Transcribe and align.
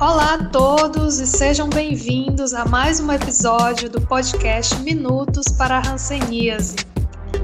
Olá 0.00 0.32
a 0.32 0.44
todos 0.48 1.20
e 1.20 1.26
sejam 1.26 1.68
bem-vindos 1.68 2.54
a 2.54 2.64
mais 2.64 3.00
um 3.00 3.12
episódio 3.12 3.90
do 3.90 4.00
podcast 4.00 4.74
Minutos 4.76 5.48
para 5.58 5.76
a 5.76 5.92
Hanseníase. 5.92 6.76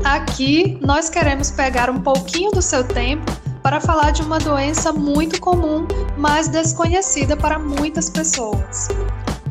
Aqui 0.02 0.78
nós 0.80 1.10
queremos 1.10 1.50
pegar 1.50 1.90
um 1.90 2.00
pouquinho 2.00 2.50
do 2.52 2.62
seu 2.62 2.82
tempo 2.82 3.30
para 3.62 3.78
falar 3.78 4.12
de 4.12 4.22
uma 4.22 4.38
doença 4.38 4.90
muito 4.90 5.38
comum, 5.38 5.86
mas 6.16 6.48
desconhecida 6.48 7.36
para 7.36 7.58
muitas 7.58 8.08
pessoas. 8.08 8.88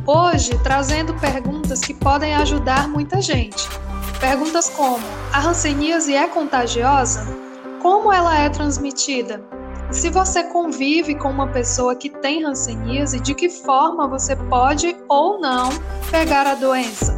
Hoje, 0.04 0.58
trazendo 0.64 1.14
perguntas 1.20 1.82
que 1.82 1.94
podem 1.94 2.34
ajudar 2.34 2.88
muita 2.88 3.22
gente. 3.22 3.70
Perguntas 4.20 4.68
como: 4.72 5.06
a 5.32 5.42
hanseníase 5.42 6.16
é 6.16 6.28
contagiosa? 6.28 7.24
Como 7.84 8.12
ela 8.12 8.36
é 8.36 8.50
transmitida? 8.50 9.44
Se 9.92 10.10
você 10.10 10.44
convive 10.46 11.16
com 11.16 11.30
uma 11.30 11.48
pessoa 11.48 11.96
que 11.96 12.10
tem 12.10 12.44
hanseníase, 12.44 13.20
de 13.20 13.34
que 13.34 13.50
forma 13.50 14.08
você 14.08 14.36
pode 14.36 14.96
ou 15.08 15.40
não 15.40 15.70
pegar 16.12 16.48
a 16.48 16.56
doença? 16.56 17.16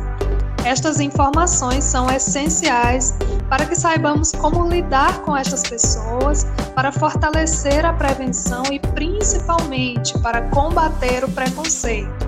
Estas 0.66 0.99
informações 0.99 1.84
são 1.84 2.09
essenciais 2.09 3.17
para 3.49 3.66
que 3.66 3.75
saibamos 3.75 4.34
como 4.34 4.67
lidar 4.67 5.22
com 5.22 5.35
estas 5.35 5.63
pessoas, 5.63 6.45
para 6.75 6.91
fortalecer 6.91 7.85
a 7.85 7.94
prevenção 7.94 8.63
e 8.72 8.80
principalmente 8.80 10.20
para 10.20 10.41
combater 10.49 11.23
o 11.23 11.31
preconceito. 11.31 12.27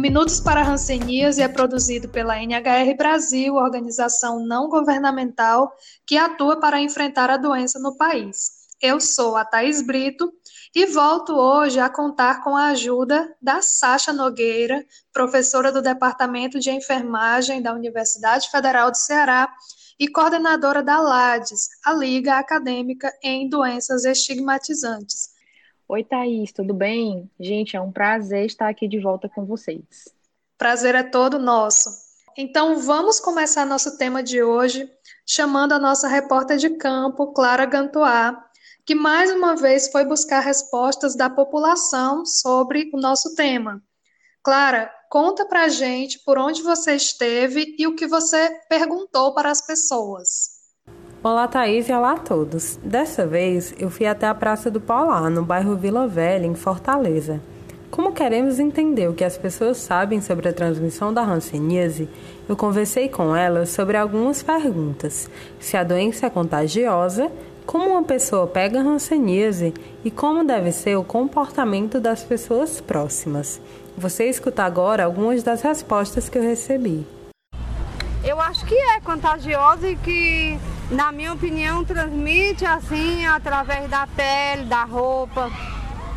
Minutos 0.00 0.40
para 0.40 0.66
Hanseníase 0.66 1.42
é 1.42 1.46
produzido 1.46 2.08
pela 2.08 2.42
NHR 2.42 2.96
Brasil, 2.96 3.56
organização 3.56 4.40
não 4.40 4.66
governamental 4.66 5.70
que 6.06 6.16
atua 6.16 6.58
para 6.58 6.80
enfrentar 6.80 7.28
a 7.28 7.36
doença 7.36 7.78
no 7.78 7.94
país. 7.94 8.50
Eu 8.80 8.98
sou 8.98 9.36
a 9.36 9.44
Thaís 9.44 9.82
Brito 9.82 10.32
e 10.74 10.86
volto 10.86 11.34
hoje 11.34 11.78
a 11.78 11.90
contar 11.90 12.42
com 12.42 12.56
a 12.56 12.68
ajuda 12.68 13.30
da 13.42 13.60
Sasha 13.60 14.10
Nogueira, 14.10 14.82
professora 15.12 15.70
do 15.70 15.82
Departamento 15.82 16.58
de 16.58 16.70
Enfermagem 16.70 17.60
da 17.60 17.74
Universidade 17.74 18.50
Federal 18.50 18.90
do 18.90 18.96
Ceará 18.96 19.52
e 19.98 20.08
coordenadora 20.08 20.82
da 20.82 20.98
LADES, 20.98 21.68
a 21.84 21.92
Liga 21.92 22.38
Acadêmica 22.38 23.12
em 23.22 23.50
Doenças 23.50 24.06
Estigmatizantes. 24.06 25.29
Oi, 25.92 26.04
Thaís, 26.04 26.52
tudo 26.52 26.72
bem? 26.72 27.28
Gente, 27.40 27.76
é 27.76 27.80
um 27.80 27.90
prazer 27.90 28.46
estar 28.46 28.68
aqui 28.68 28.86
de 28.86 29.00
volta 29.00 29.28
com 29.28 29.44
vocês. 29.44 30.08
Prazer 30.56 30.94
é 30.94 31.02
todo 31.02 31.36
nosso. 31.36 31.90
Então, 32.38 32.78
vamos 32.78 33.18
começar 33.18 33.66
nosso 33.66 33.98
tema 33.98 34.22
de 34.22 34.40
hoje 34.40 34.88
chamando 35.26 35.72
a 35.72 35.80
nossa 35.80 36.06
repórter 36.06 36.58
de 36.58 36.70
campo, 36.76 37.32
Clara 37.32 37.66
Gantoá, 37.66 38.40
que 38.86 38.94
mais 38.94 39.32
uma 39.32 39.56
vez 39.56 39.90
foi 39.90 40.04
buscar 40.04 40.38
respostas 40.38 41.16
da 41.16 41.28
população 41.28 42.24
sobre 42.24 42.88
o 42.94 42.96
nosso 42.96 43.34
tema. 43.34 43.82
Clara, 44.44 44.94
conta 45.10 45.44
pra 45.44 45.66
gente 45.66 46.20
por 46.20 46.38
onde 46.38 46.62
você 46.62 46.94
esteve 46.94 47.74
e 47.76 47.88
o 47.88 47.96
que 47.96 48.06
você 48.06 48.48
perguntou 48.68 49.34
para 49.34 49.50
as 49.50 49.60
pessoas. 49.60 50.59
Olá, 51.22 51.46
Thaís, 51.46 51.86
e 51.86 51.92
olá 51.92 52.12
a 52.12 52.18
todos. 52.18 52.78
Dessa 52.82 53.26
vez, 53.26 53.74
eu 53.78 53.90
fui 53.90 54.06
até 54.06 54.26
a 54.26 54.34
Praça 54.34 54.70
do 54.70 54.80
Polar, 54.80 55.28
no 55.28 55.44
bairro 55.44 55.76
Vila 55.76 56.08
Velha, 56.08 56.46
em 56.46 56.54
Fortaleza. 56.54 57.42
Como 57.90 58.14
queremos 58.14 58.58
entender 58.58 59.06
o 59.06 59.12
que 59.12 59.22
as 59.22 59.36
pessoas 59.36 59.76
sabem 59.76 60.22
sobre 60.22 60.48
a 60.48 60.52
transmissão 60.54 61.12
da 61.12 61.20
hanseníase, 61.20 62.08
eu 62.48 62.56
conversei 62.56 63.10
com 63.10 63.36
elas 63.36 63.68
sobre 63.68 63.98
algumas 63.98 64.42
perguntas. 64.42 65.28
Se 65.58 65.76
a 65.76 65.84
doença 65.84 66.24
é 66.24 66.30
contagiosa, 66.30 67.30
como 67.66 67.90
uma 67.90 68.02
pessoa 68.02 68.46
pega 68.46 68.80
hanseníase 68.80 69.74
e 70.02 70.10
como 70.10 70.42
deve 70.42 70.72
ser 70.72 70.96
o 70.96 71.04
comportamento 71.04 72.00
das 72.00 72.22
pessoas 72.22 72.80
próximas. 72.80 73.60
Você 73.94 74.24
escuta 74.24 74.64
agora 74.64 75.04
algumas 75.04 75.42
das 75.42 75.60
respostas 75.60 76.30
que 76.30 76.38
eu 76.38 76.42
recebi. 76.42 77.06
Eu 78.24 78.40
acho 78.40 78.64
que 78.64 78.74
é 78.74 79.00
contagiosa 79.00 79.86
e 79.86 79.96
que 79.96 80.58
na 80.90 81.12
minha 81.12 81.32
opinião, 81.32 81.84
transmite 81.84 82.64
assim 82.64 83.24
através 83.26 83.88
da 83.88 84.06
pele, 84.06 84.64
da 84.64 84.84
roupa. 84.84 85.50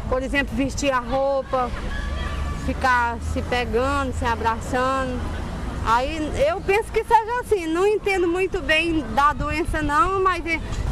Por 0.10 0.22
exemplo, 0.22 0.56
vestir 0.56 0.92
a 0.92 1.00
roupa, 1.00 1.70
ficar 2.66 3.18
se 3.34 3.42
pegando, 3.44 4.14
se 4.14 4.26
abraçando. 4.26 5.20
Aí 5.86 6.18
eu 6.48 6.62
penso 6.62 6.92
que 6.92 7.04
seja 7.04 7.40
assim, 7.42 7.68
não 7.68 7.86
entendo 7.86 8.28
muito 8.28 8.62
bem 8.62 9.02
da 9.14 9.34
doença 9.34 9.82
não, 9.82 10.24
mas 10.24 10.42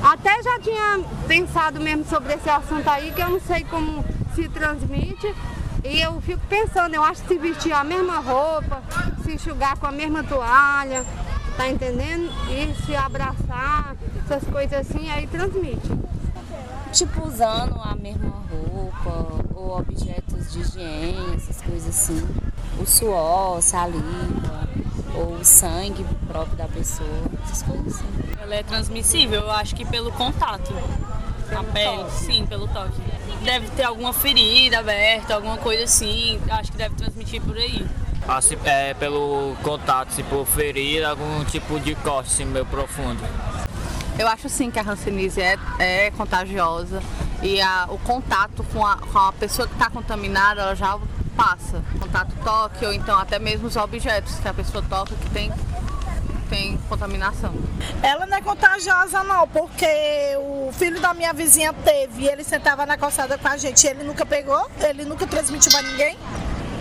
até 0.04 0.44
já 0.44 0.60
tinha 0.60 1.00
pensado 1.28 1.80
mesmo 1.80 2.06
sobre 2.06 2.34
esse 2.34 2.50
assunto 2.50 2.88
aí, 2.90 3.12
que 3.12 3.22
eu 3.22 3.30
não 3.30 3.40
sei 3.40 3.64
como 3.64 4.04
se 4.36 4.50
transmite. 4.50 5.34
E 5.84 6.00
eu 6.00 6.22
fico 6.22 6.42
pensando, 6.48 6.94
eu 6.94 7.04
acho 7.04 7.22
que 7.24 7.30
se 7.30 7.38
vestir 7.40 7.72
a 7.72 7.84
mesma 7.84 8.20
roupa, 8.20 8.84
se 9.24 9.34
enxugar 9.34 9.78
com 9.78 9.88
a 9.88 9.92
mesma 9.92 10.24
toalha, 10.24 11.04
tá 11.58 11.70
entendendo? 11.70 12.32
E 12.50 12.74
se 12.86 12.96
abraçar, 12.96 13.96
essas 14.24 14.44
coisas 14.50 14.80
assim, 14.80 15.10
aí 15.10 15.28
transmite. 15.28 15.90
Tipo, 16.92 17.28
usando 17.28 17.80
a 17.82 17.96
mesma 17.96 18.30
roupa 18.50 19.46
ou 19.56 19.78
objetos 19.80 20.52
de 20.52 20.60
higiene, 20.60 21.36
essas 21.36 21.62
coisas 21.62 21.88
assim. 21.88 22.28
O 22.80 22.86
suor, 22.86 23.62
saliva, 23.62 24.68
ou 25.16 25.36
o 25.36 25.46
sangue 25.46 26.06
próprio 26.28 26.58
da 26.58 26.68
pessoa, 26.68 27.24
essas 27.46 27.64
coisas 27.64 27.96
assim. 27.96 28.08
Ela 28.42 28.56
é 28.56 28.64
transmissível, 28.64 29.42
eu 29.42 29.52
acho 29.52 29.76
que 29.76 29.86
pelo 29.86 30.12
contato. 30.12 30.74
Pelo 31.48 31.62
a 31.62 31.64
pele, 31.64 31.98
toque. 31.98 32.12
sim, 32.12 32.46
pelo 32.46 32.68
toque. 32.68 33.02
Deve 33.44 33.68
ter 33.72 33.84
alguma 33.84 34.14
ferida 34.14 34.80
aberta, 34.80 35.36
alguma 35.36 35.58
coisa 35.58 35.84
assim. 35.84 36.40
Acho 36.50 36.72
que 36.72 36.78
deve 36.78 36.96
transmitir 36.96 37.42
por 37.42 37.58
aí. 37.58 37.86
Assim, 38.28 38.58
é, 38.64 38.94
pelo 38.94 39.56
contato, 39.64 40.12
se 40.12 40.24
por 40.24 40.46
ferir, 40.46 41.04
algum 41.04 41.44
tipo 41.46 41.80
de 41.80 41.96
corte 41.96 42.32
assim, 42.32 42.46
meio 42.46 42.66
profundo. 42.66 43.22
Eu 44.18 44.28
acho 44.28 44.48
sim 44.50 44.70
que 44.70 44.78
a 44.78 44.84
hanseníase 44.84 45.42
é, 45.42 45.58
é 45.80 46.12
contagiosa 46.12 47.02
e 47.42 47.60
a, 47.60 47.88
o 47.90 47.98
contato 47.98 48.64
com 48.72 48.86
a, 48.86 48.98
com 48.98 49.18
a 49.18 49.34
pessoa 49.34 49.68
que 49.68 49.74
está 49.74 49.90
contaminada, 49.90 50.62
ela 50.62 50.76
já 50.76 51.00
passa. 51.36 51.84
Contato 52.00 52.36
toque 52.44 52.86
ou 52.86 52.94
então 52.94 53.18
até 53.18 53.40
mesmo 53.40 53.68
os 53.68 53.76
objetos 53.76 54.36
que 54.40 54.48
a 54.48 54.54
pessoa 54.54 54.84
toca 54.88 55.16
que 55.16 55.30
tem 55.30 55.52
tem 56.50 56.78
contaminação. 56.90 57.54
Ela 58.04 58.26
não 58.26 58.38
é 58.38 58.42
contagiosa 58.42 59.24
não, 59.24 59.48
porque 59.48 59.88
o 60.38 60.70
filho 60.74 61.00
da 61.00 61.14
minha 61.14 61.32
vizinha 61.32 61.72
teve 61.72 62.24
e 62.24 62.28
ele 62.28 62.44
sentava 62.44 62.86
na 62.86 62.98
calçada 62.98 63.38
com 63.38 63.48
a 63.48 63.56
gente, 63.56 63.88
ele 63.88 64.04
nunca 64.04 64.26
pegou, 64.26 64.70
ele 64.82 65.06
nunca 65.06 65.26
transmitiu 65.26 65.72
para 65.72 65.82
ninguém. 65.82 66.18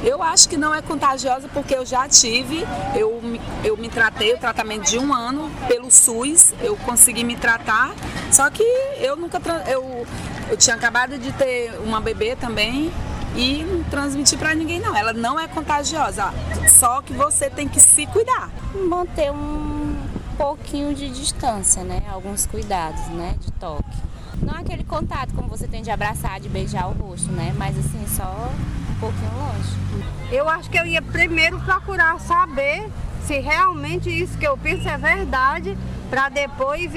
Eu 0.03 0.23
acho 0.23 0.49
que 0.49 0.57
não 0.57 0.75
é 0.75 0.81
contagiosa 0.81 1.47
porque 1.53 1.75
eu 1.75 1.85
já 1.85 2.09
tive, 2.09 2.67
eu, 2.95 3.21
eu 3.63 3.77
me 3.77 3.89
tratei, 3.89 4.33
o 4.33 4.39
tratamento 4.39 4.89
de 4.89 4.99
um 4.99 5.13
ano 5.13 5.51
pelo 5.69 5.91
SUS, 5.91 6.55
eu 6.63 6.75
consegui 6.79 7.23
me 7.23 7.37
tratar, 7.37 7.95
só 8.33 8.49
que 8.49 8.63
eu 8.99 9.15
nunca, 9.15 9.39
eu, 9.69 10.07
eu 10.49 10.57
tinha 10.57 10.75
acabado 10.75 11.19
de 11.19 11.31
ter 11.33 11.79
uma 11.85 12.01
bebê 12.01 12.35
também 12.35 12.91
e 13.37 13.63
não 13.63 13.85
transmiti 13.85 14.39
para 14.39 14.55
ninguém 14.55 14.81
não, 14.81 14.97
ela 14.97 15.13
não 15.13 15.39
é 15.39 15.47
contagiosa, 15.47 16.33
só 16.69 17.03
que 17.03 17.13
você 17.13 17.51
tem 17.51 17.69
que 17.69 17.79
se 17.79 18.07
cuidar. 18.07 18.51
Manter 18.75 19.31
um 19.31 19.97
pouquinho 20.39 20.95
de 20.95 21.11
distância, 21.11 21.85
né, 21.85 22.03
alguns 22.11 22.47
cuidados, 22.47 23.07
né, 23.09 23.35
de 23.39 23.53
toque. 23.53 23.99
Não 24.43 24.55
é 24.55 24.61
aquele 24.61 24.85
contato 24.85 25.35
como 25.35 25.47
você 25.49 25.69
tem 25.69 25.83
de 25.83 25.91
abraçar, 25.91 26.41
de 26.41 26.49
beijar 26.49 26.89
o 26.89 26.93
rosto, 26.93 27.31
né, 27.31 27.55
mas 27.59 27.79
assim, 27.79 28.07
só 28.17 28.51
pouquinho 29.01 29.33
longe. 29.33 30.05
Eu 30.31 30.49
acho 30.49 30.71
que 30.71 30.79
eu 30.79 30.87
ia 30.87 31.03
primeiro 31.03 31.59
procurar 31.61 32.21
saber 32.21 32.89
se 33.27 33.39
realmente 33.39 34.11
isso 34.11 34.37
que 34.39 34.47
eu 34.47 34.57
penso 34.57 34.89
é 34.89 34.97
verdade, 34.97 35.77
para 36.09 36.29
depois 36.29 36.93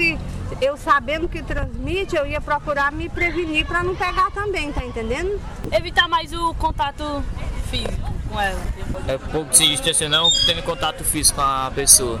eu 0.60 0.76
sabendo 0.76 1.28
que 1.28 1.42
transmite, 1.42 2.14
eu 2.14 2.26
ia 2.26 2.40
procurar 2.40 2.92
me 2.92 3.08
prevenir 3.08 3.66
para 3.66 3.82
não 3.82 3.94
pegar 3.96 4.30
também, 4.30 4.72
tá 4.72 4.84
entendendo? 4.84 5.40
Evitar 5.72 6.08
mais 6.08 6.32
o 6.32 6.54
contato 6.54 7.24
físico 7.70 8.12
com 8.28 8.40
ela. 8.40 8.60
É 9.08 9.18
pouco 9.18 9.54
se 9.54 9.66
distância 9.66 10.08
não, 10.08 10.30
tendo 10.46 10.62
contato 10.62 11.02
físico 11.04 11.36
com 11.36 11.42
a 11.46 11.72
pessoa. 11.74 12.20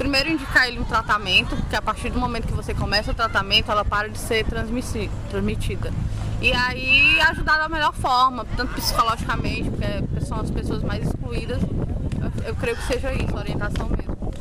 Primeiro 0.00 0.30
indicar 0.30 0.66
ele 0.66 0.80
um 0.80 0.84
tratamento, 0.84 1.54
porque 1.54 1.76
a 1.76 1.82
partir 1.82 2.08
do 2.08 2.18
momento 2.18 2.46
que 2.46 2.54
você 2.54 2.72
começa 2.72 3.10
o 3.10 3.14
tratamento, 3.14 3.70
ela 3.70 3.84
para 3.84 4.08
de 4.08 4.16
ser 4.16 4.46
transmitida. 4.46 5.92
E 6.40 6.54
aí 6.54 7.20
ajudar 7.20 7.58
da 7.58 7.68
melhor 7.68 7.92
forma, 7.92 8.46
tanto 8.56 8.72
psicologicamente, 8.72 9.68
porque 9.68 10.24
são 10.24 10.40
as 10.40 10.50
pessoas 10.50 10.82
mais 10.82 11.06
excluídas. 11.06 11.60
Eu, 11.62 12.46
eu 12.46 12.56
creio 12.56 12.78
que 12.78 12.86
seja 12.86 13.12
isso, 13.12 13.36
orientação 13.36 13.90
mesmo. 13.90 14.32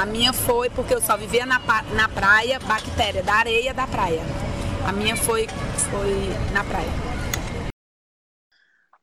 A 0.00 0.06
minha 0.06 0.32
foi 0.32 0.70
porque 0.70 0.94
eu 0.94 1.02
só 1.02 1.16
vivia 1.16 1.44
na, 1.44 1.60
na 1.92 2.08
praia, 2.08 2.60
bactéria, 2.60 3.24
da 3.24 3.34
areia 3.34 3.74
da 3.74 3.88
praia. 3.88 4.22
A 4.86 4.92
minha 4.92 5.16
foi, 5.16 5.48
foi 5.90 6.32
na 6.52 6.62
praia. 6.62 6.92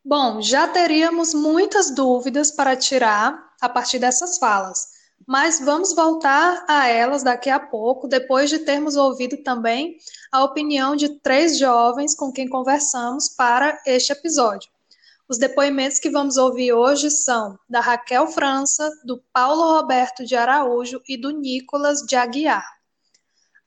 Bom, 0.06 0.42
já 0.42 0.66
teríamos 0.66 1.34
muitas 1.34 1.94
dúvidas 1.94 2.52
para 2.52 2.74
tirar 2.78 3.38
a 3.60 3.68
partir 3.68 4.00
dessas 4.00 4.38
falas. 4.38 4.93
Mas 5.28 5.60
vamos 5.60 5.94
voltar 5.96 6.66
a 6.68 6.88
elas 6.88 7.24
daqui 7.24 7.50
a 7.50 7.60
pouco, 7.60 8.08
depois 8.08 8.50
de 8.50 8.60
termos 8.60 8.96
ouvido 8.96 9.38
também 9.38 9.98
a 10.32 10.44
opinião 10.44 10.96
de 10.96 11.20
três 11.20 11.58
jovens 11.58 12.16
com 12.16 12.32
quem 12.32 12.48
conversamos 12.48 13.30
para 13.30 13.82
este 13.86 14.12
episódio. 14.12 14.70
Os 15.28 15.38
depoimentos 15.38 16.00
que 16.00 16.10
vamos 16.10 16.38
ouvir 16.38 16.74
hoje 16.74 17.10
são 17.10 17.58
da 17.70 17.80
Raquel 17.80 18.28
França, 18.28 18.90
do 19.06 19.24
Paulo 19.32 19.78
Roberto 19.78 20.26
de 20.26 20.36
Araújo 20.36 21.02
e 21.08 21.16
do 21.16 21.32
Nicolas 21.32 22.00
de 22.02 22.16
Aguiar. 22.16 22.68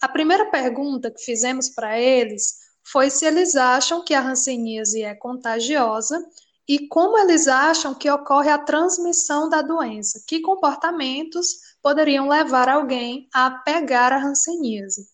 A 0.00 0.08
primeira 0.08 0.50
pergunta 0.50 1.10
que 1.10 1.24
fizemos 1.24 1.70
para 1.70 1.98
eles 1.98 2.66
foi 2.84 3.10
se 3.10 3.24
eles 3.24 3.56
acham 3.56 4.04
que 4.04 4.14
a 4.14 4.20
hanseníase 4.20 5.02
é 5.02 5.14
contagiosa 5.14 6.22
e 6.68 6.88
como 6.88 7.16
eles 7.18 7.46
acham 7.46 7.94
que 7.94 8.10
ocorre 8.10 8.50
a 8.50 8.58
transmissão 8.58 9.48
da 9.48 9.62
doença, 9.62 10.22
que 10.26 10.40
comportamentos 10.40 11.76
poderiam 11.80 12.28
levar 12.28 12.68
alguém 12.68 13.28
a 13.32 13.50
pegar 13.50 14.12
a 14.12 14.22
hanseníase. 14.22 15.08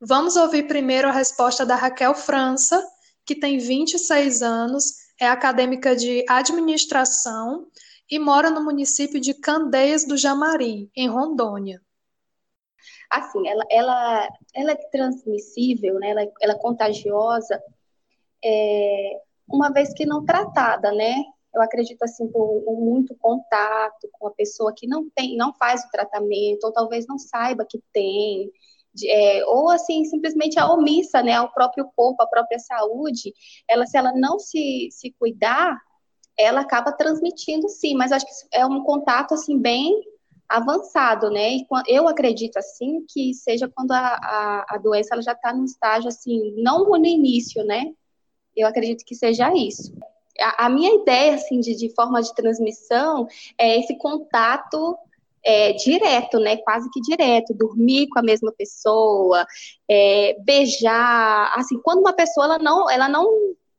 Vamos 0.00 0.36
ouvir 0.36 0.68
primeiro 0.68 1.08
a 1.08 1.12
resposta 1.12 1.64
da 1.64 1.74
Raquel 1.74 2.14
França, 2.14 2.86
que 3.24 3.34
tem 3.34 3.58
26 3.58 4.42
anos 4.42 5.04
é 5.18 5.26
acadêmica 5.26 5.94
de 5.94 6.24
administração 6.28 7.68
e 8.10 8.18
mora 8.18 8.50
no 8.50 8.62
município 8.62 9.20
de 9.20 9.32
Candeias 9.32 10.04
do 10.04 10.16
Jamari, 10.16 10.90
em 10.94 11.08
Rondônia. 11.08 11.80
Assim, 13.08 13.46
ela, 13.48 13.64
ela, 13.70 14.28
ela 14.52 14.72
é 14.72 14.76
transmissível, 14.90 15.98
né? 15.98 16.10
ela, 16.10 16.32
ela 16.42 16.52
é 16.54 16.58
contagiosa, 16.58 17.62
é, 18.44 19.20
uma 19.48 19.70
vez 19.72 19.92
que 19.94 20.06
não 20.06 20.24
tratada, 20.24 20.92
né? 20.92 21.14
Eu 21.54 21.62
acredito 21.62 22.02
assim 22.02 22.26
por, 22.28 22.64
muito 22.78 23.14
contato 23.16 24.08
com 24.12 24.26
a 24.26 24.32
pessoa 24.32 24.74
que 24.76 24.86
não 24.86 25.08
tem, 25.14 25.36
não 25.36 25.54
faz 25.54 25.84
o 25.84 25.90
tratamento, 25.90 26.64
ou 26.64 26.72
talvez 26.72 27.06
não 27.06 27.18
saiba 27.18 27.66
que 27.68 27.80
tem, 27.92 28.50
é, 29.06 29.44
ou 29.46 29.70
assim, 29.70 30.04
simplesmente 30.04 30.58
a 30.58 30.70
omissa, 30.70 31.22
né, 31.22 31.34
ao 31.34 31.52
próprio 31.52 31.88
corpo, 31.96 32.22
à 32.22 32.26
própria 32.26 32.58
saúde, 32.58 33.32
ela, 33.68 33.86
se 33.86 33.96
ela 33.96 34.12
não 34.12 34.38
se, 34.38 34.88
se 34.92 35.12
cuidar, 35.18 35.80
ela 36.38 36.60
acaba 36.60 36.92
transmitindo 36.92 37.68
sim, 37.68 37.94
mas 37.94 38.12
acho 38.12 38.26
que 38.26 38.32
é 38.52 38.64
um 38.66 38.82
contato, 38.84 39.34
assim, 39.34 39.58
bem 39.58 39.92
avançado, 40.48 41.30
né, 41.30 41.56
e 41.56 41.66
eu 41.88 42.06
acredito, 42.06 42.56
assim, 42.58 43.04
que 43.08 43.34
seja 43.34 43.68
quando 43.68 43.92
a, 43.92 43.98
a, 43.98 44.66
a 44.70 44.78
doença 44.78 45.14
ela 45.14 45.22
já 45.22 45.32
está 45.32 45.52
num 45.52 45.64
estágio, 45.64 46.08
assim, 46.08 46.54
não 46.56 46.84
no 46.84 47.06
início, 47.06 47.64
né, 47.64 47.92
eu 48.56 48.66
acredito 48.66 49.04
que 49.04 49.14
seja 49.14 49.52
isso. 49.54 49.94
A, 50.40 50.66
a 50.66 50.68
minha 50.68 50.94
ideia, 50.94 51.34
assim, 51.34 51.60
de, 51.60 51.74
de 51.74 51.94
forma 51.94 52.22
de 52.22 52.34
transmissão 52.34 53.26
é 53.58 53.78
esse 53.78 53.96
contato 53.98 54.96
é, 55.44 55.72
direto, 55.74 56.38
né? 56.40 56.56
Quase 56.58 56.90
que 56.90 57.00
direto, 57.00 57.54
dormir 57.54 58.08
com 58.08 58.18
a 58.18 58.22
mesma 58.22 58.52
pessoa, 58.52 59.46
é, 59.88 60.36
beijar, 60.40 61.52
assim, 61.56 61.78
quando 61.82 62.00
uma 62.00 62.12
pessoa 62.14 62.46
ela 62.46 62.58
não, 62.58 62.90
ela 62.90 63.08
não, 63.08 63.28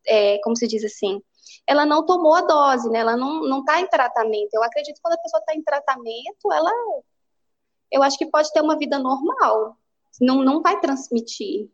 é, 0.06 0.40
como 0.44 0.56
se 0.56 0.68
diz 0.68 0.84
assim, 0.84 1.22
ela 1.68 1.86
não 1.86 2.06
tomou 2.06 2.36
a 2.36 2.42
dose, 2.42 2.90
né? 2.90 3.00
Ela 3.00 3.18
não 3.18 3.42
não 3.42 3.60
está 3.60 3.82
em 3.82 3.88
tratamento. 3.88 4.54
Eu 4.54 4.64
acredito 4.64 4.96
que 4.96 5.02
quando 5.02 5.16
a 5.16 5.22
pessoa 5.22 5.40
está 5.40 5.56
em 5.56 5.64
tratamento, 5.64 6.52
ela, 6.54 6.72
eu 7.92 8.04
acho 8.04 8.18
que 8.18 8.28
pode 8.28 8.52
ter 8.52 8.62
uma 8.62 8.78
vida 8.78 9.00
normal, 9.00 9.76
não 10.22 10.44
não 10.44 10.62
vai 10.62 10.80
transmitir. 10.80 11.70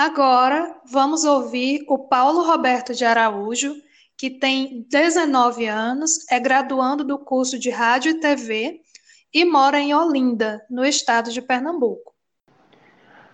Agora 0.00 0.76
vamos 0.90 1.24
ouvir 1.24 1.84
o 1.86 1.98
Paulo 1.98 2.42
Roberto 2.42 2.94
de 2.94 3.04
Araújo 3.04 3.74
que 4.16 4.30
tem 4.30 4.86
19 4.88 5.66
anos, 5.66 6.26
é 6.30 6.40
graduando 6.40 7.04
do 7.04 7.18
curso 7.18 7.58
de 7.58 7.68
Rádio 7.68 8.12
e 8.12 8.14
TV 8.18 8.80
e 9.30 9.44
mora 9.44 9.78
em 9.78 9.92
Olinda, 9.94 10.62
no 10.70 10.86
estado 10.86 11.30
de 11.30 11.42
Pernambuco. 11.42 12.14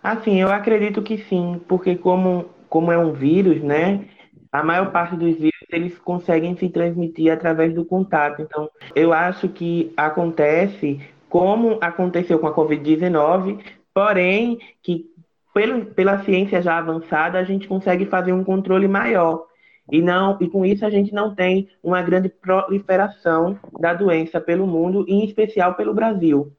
Assim, 0.03 0.41
eu 0.41 0.51
acredito 0.51 1.01
que 1.03 1.19
sim, 1.29 1.61
porque 1.69 1.95
como, 1.95 2.47
como 2.69 2.91
é 2.91 2.99
um 2.99 3.13
vírus, 3.13 3.63
né? 3.63 4.05
A 4.51 4.65
maior 4.65 4.91
parte 4.91 5.15
dos 5.15 5.37
vírus 5.37 5.53
eles 5.71 5.97
conseguem 6.01 6.57
se 6.57 6.69
transmitir 6.69 7.33
através 7.33 7.73
do 7.77 7.85
contato. 7.85 8.43
Então, 8.43 8.69
eu 8.93 9.13
acho 9.13 9.49
que 9.51 9.93
acontece 9.97 11.01
como 11.29 11.79
aconteceu 11.81 12.41
com 12.41 12.49
a 12.49 12.55
Covid-19, 12.57 13.61
porém 13.95 14.59
que 14.83 15.15
pelo, 15.57 15.87
pela 15.87 16.23
ciência 16.23 16.61
já 16.61 16.77
avançada 16.77 17.39
a 17.39 17.43
gente 17.43 17.67
consegue 17.67 18.05
fazer 18.05 18.31
um 18.31 18.45
controle 18.45 18.87
maior. 18.87 19.47
E, 19.91 20.03
não, 20.03 20.37
e 20.39 20.49
com 20.49 20.67
isso 20.67 20.85
a 20.85 20.91
gente 20.91 21.15
não 21.15 21.35
tem 21.35 21.71
uma 21.83 22.03
grande 22.03 22.29
proliferação 22.29 23.59
da 23.81 23.95
doença 23.95 24.39
pelo 24.39 24.67
mundo, 24.67 25.07
e 25.09 25.15
em 25.15 25.25
especial 25.25 25.73
pelo 25.73 25.95
Brasil. 25.95 26.53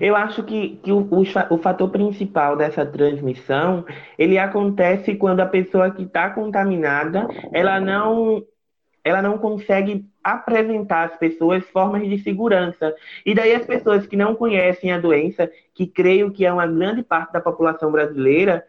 Eu 0.00 0.14
acho 0.14 0.44
que, 0.44 0.76
que 0.76 0.92
o, 0.92 0.98
o, 1.10 1.24
o 1.50 1.58
fator 1.58 1.90
principal 1.90 2.56
dessa 2.56 2.86
transmissão, 2.86 3.84
ele 4.16 4.38
acontece 4.38 5.16
quando 5.16 5.40
a 5.40 5.46
pessoa 5.46 5.90
que 5.90 6.04
está 6.04 6.30
contaminada, 6.30 7.26
ela 7.52 7.80
não, 7.80 8.44
ela 9.02 9.20
não 9.20 9.38
consegue 9.38 10.06
apresentar 10.22 11.06
às 11.06 11.16
pessoas 11.16 11.64
formas 11.70 12.08
de 12.08 12.18
segurança. 12.18 12.94
E 13.24 13.34
daí 13.34 13.54
as 13.54 13.66
pessoas 13.66 14.06
que 14.06 14.16
não 14.16 14.36
conhecem 14.36 14.92
a 14.92 14.98
doença, 14.98 15.50
que 15.76 15.86
creio 15.86 16.32
que 16.32 16.46
é 16.46 16.50
uma 16.50 16.66
grande 16.66 17.02
parte 17.02 17.34
da 17.34 17.40
população 17.40 17.92
brasileira, 17.92 18.66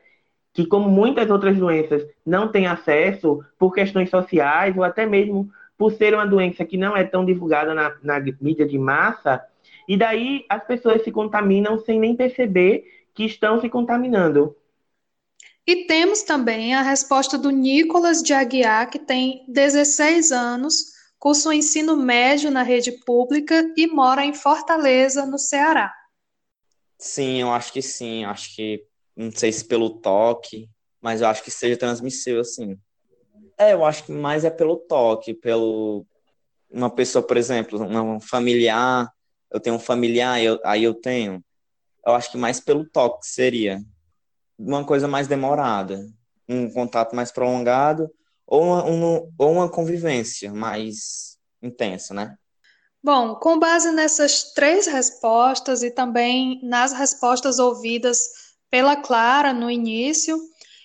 que, 0.53 0.65
como 0.65 0.89
muitas 0.89 1.29
outras 1.29 1.57
doenças, 1.57 2.05
não 2.25 2.51
têm 2.51 2.67
acesso 2.67 3.41
por 3.57 3.73
questões 3.73 4.09
sociais 4.09 4.75
ou 4.75 4.83
até 4.83 5.05
mesmo 5.05 5.49
por 5.77 5.93
ser 5.93 6.13
uma 6.13 6.27
doença 6.27 6.65
que 6.65 6.75
não 6.75 6.97
é 6.97 7.05
tão 7.05 7.23
divulgada 7.23 7.73
na, 7.73 7.95
na 8.03 8.19
mídia 8.19 8.67
de 8.67 8.77
massa, 8.77 9.41
e 9.87 9.95
daí 9.95 10.45
as 10.49 10.65
pessoas 10.65 11.01
se 11.03 11.11
contaminam 11.11 11.79
sem 11.79 11.97
nem 11.97 12.13
perceber 12.13 12.83
que 13.13 13.23
estão 13.23 13.61
se 13.61 13.69
contaminando. 13.69 14.53
E 15.65 15.85
temos 15.85 16.23
também 16.23 16.75
a 16.75 16.81
resposta 16.81 17.37
do 17.37 17.51
Nicolas 17.51 18.21
de 18.21 18.33
Aguiar, 18.33 18.89
que 18.89 18.99
tem 18.99 19.45
16 19.47 20.31
anos, 20.31 20.93
cursa 21.17 21.49
o 21.49 21.53
ensino 21.53 21.95
médio 21.95 22.51
na 22.51 22.63
rede 22.63 22.91
pública 23.05 23.71
e 23.77 23.87
mora 23.87 24.25
em 24.25 24.33
Fortaleza, 24.33 25.25
no 25.25 25.37
Ceará. 25.37 25.93
Sim, 26.97 27.41
eu 27.41 27.51
acho 27.51 27.71
que 27.71 27.81
sim. 27.81 28.25
Acho 28.25 28.55
que 28.55 28.83
não 29.15 29.31
sei 29.31 29.51
se 29.51 29.65
pelo 29.65 29.89
toque, 29.99 30.69
mas 31.01 31.21
eu 31.21 31.27
acho 31.27 31.43
que 31.43 31.51
seja 31.51 31.77
transmissível, 31.77 32.41
assim. 32.41 32.77
É, 33.57 33.73
eu 33.73 33.83
acho 33.85 34.03
que 34.05 34.11
mais 34.11 34.45
é 34.45 34.49
pelo 34.49 34.77
toque, 34.77 35.33
pelo 35.33 36.05
uma 36.69 36.89
pessoa, 36.89 37.25
por 37.25 37.37
exemplo, 37.37 37.81
um 37.81 38.19
familiar, 38.19 39.11
eu 39.49 39.59
tenho 39.59 39.77
um 39.77 39.79
familiar, 39.79 40.41
eu, 40.41 40.59
aí 40.63 40.83
eu 40.83 40.93
tenho. 40.93 41.43
Eu 42.05 42.13
acho 42.13 42.31
que 42.31 42.37
mais 42.37 42.59
pelo 42.59 42.85
toque 42.85 43.25
seria 43.25 43.81
uma 44.57 44.83
coisa 44.85 45.07
mais 45.07 45.27
demorada, 45.27 46.05
um 46.47 46.69
contato 46.71 47.15
mais 47.15 47.31
prolongado 47.31 48.09
ou 48.45 48.63
uma, 48.63 48.85
um, 48.85 49.33
ou 49.37 49.51
uma 49.51 49.69
convivência 49.69 50.53
mais 50.53 51.37
intensa, 51.61 52.13
né? 52.13 52.37
Bom, 53.03 53.35
com 53.35 53.59
base 53.59 53.91
nessas 53.91 54.53
três 54.53 54.87
respostas 54.87 55.83
e 55.83 55.91
também 55.91 56.59
nas 56.63 56.91
respostas 56.91 57.59
ouvidas 57.59 58.19
pela 58.69 58.95
Clara 58.95 59.53
no 59.53 59.69
início, 59.69 60.37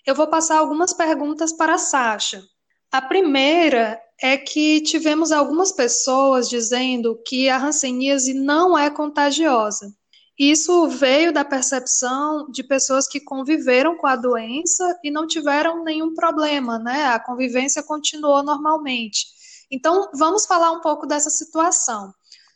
eu 0.06 0.14
vou 0.14 0.26
passar 0.26 0.58
algumas 0.58 0.92
perguntas 0.92 1.52
para 1.52 1.74
a 1.74 1.78
Sasha. 1.78 2.42
A 2.90 3.00
primeira 3.00 4.00
é 4.20 4.36
que 4.36 4.80
tivemos 4.82 5.32
algumas 5.32 5.72
pessoas 5.72 6.48
dizendo 6.48 7.20
que 7.26 7.48
a 7.48 7.58
hanseníase 7.58 8.34
não 8.34 8.78
é 8.78 8.90
contagiosa. 8.90 9.92
Isso 10.38 10.88
veio 10.88 11.32
da 11.32 11.44
percepção 11.44 12.50
de 12.50 12.62
pessoas 12.62 13.08
que 13.08 13.20
conviveram 13.20 13.96
com 13.96 14.06
a 14.06 14.16
doença 14.16 14.98
e 15.02 15.10
não 15.10 15.26
tiveram 15.26 15.82
nenhum 15.84 16.14
problema, 16.14 16.78
né? 16.78 17.06
A 17.06 17.20
convivência 17.20 17.82
continuou 17.82 18.42
normalmente. 18.42 19.26
Então, 19.72 20.10
vamos 20.12 20.44
falar 20.44 20.70
um 20.70 20.82
pouco 20.82 21.06
dessa 21.06 21.30
situação. 21.30 22.12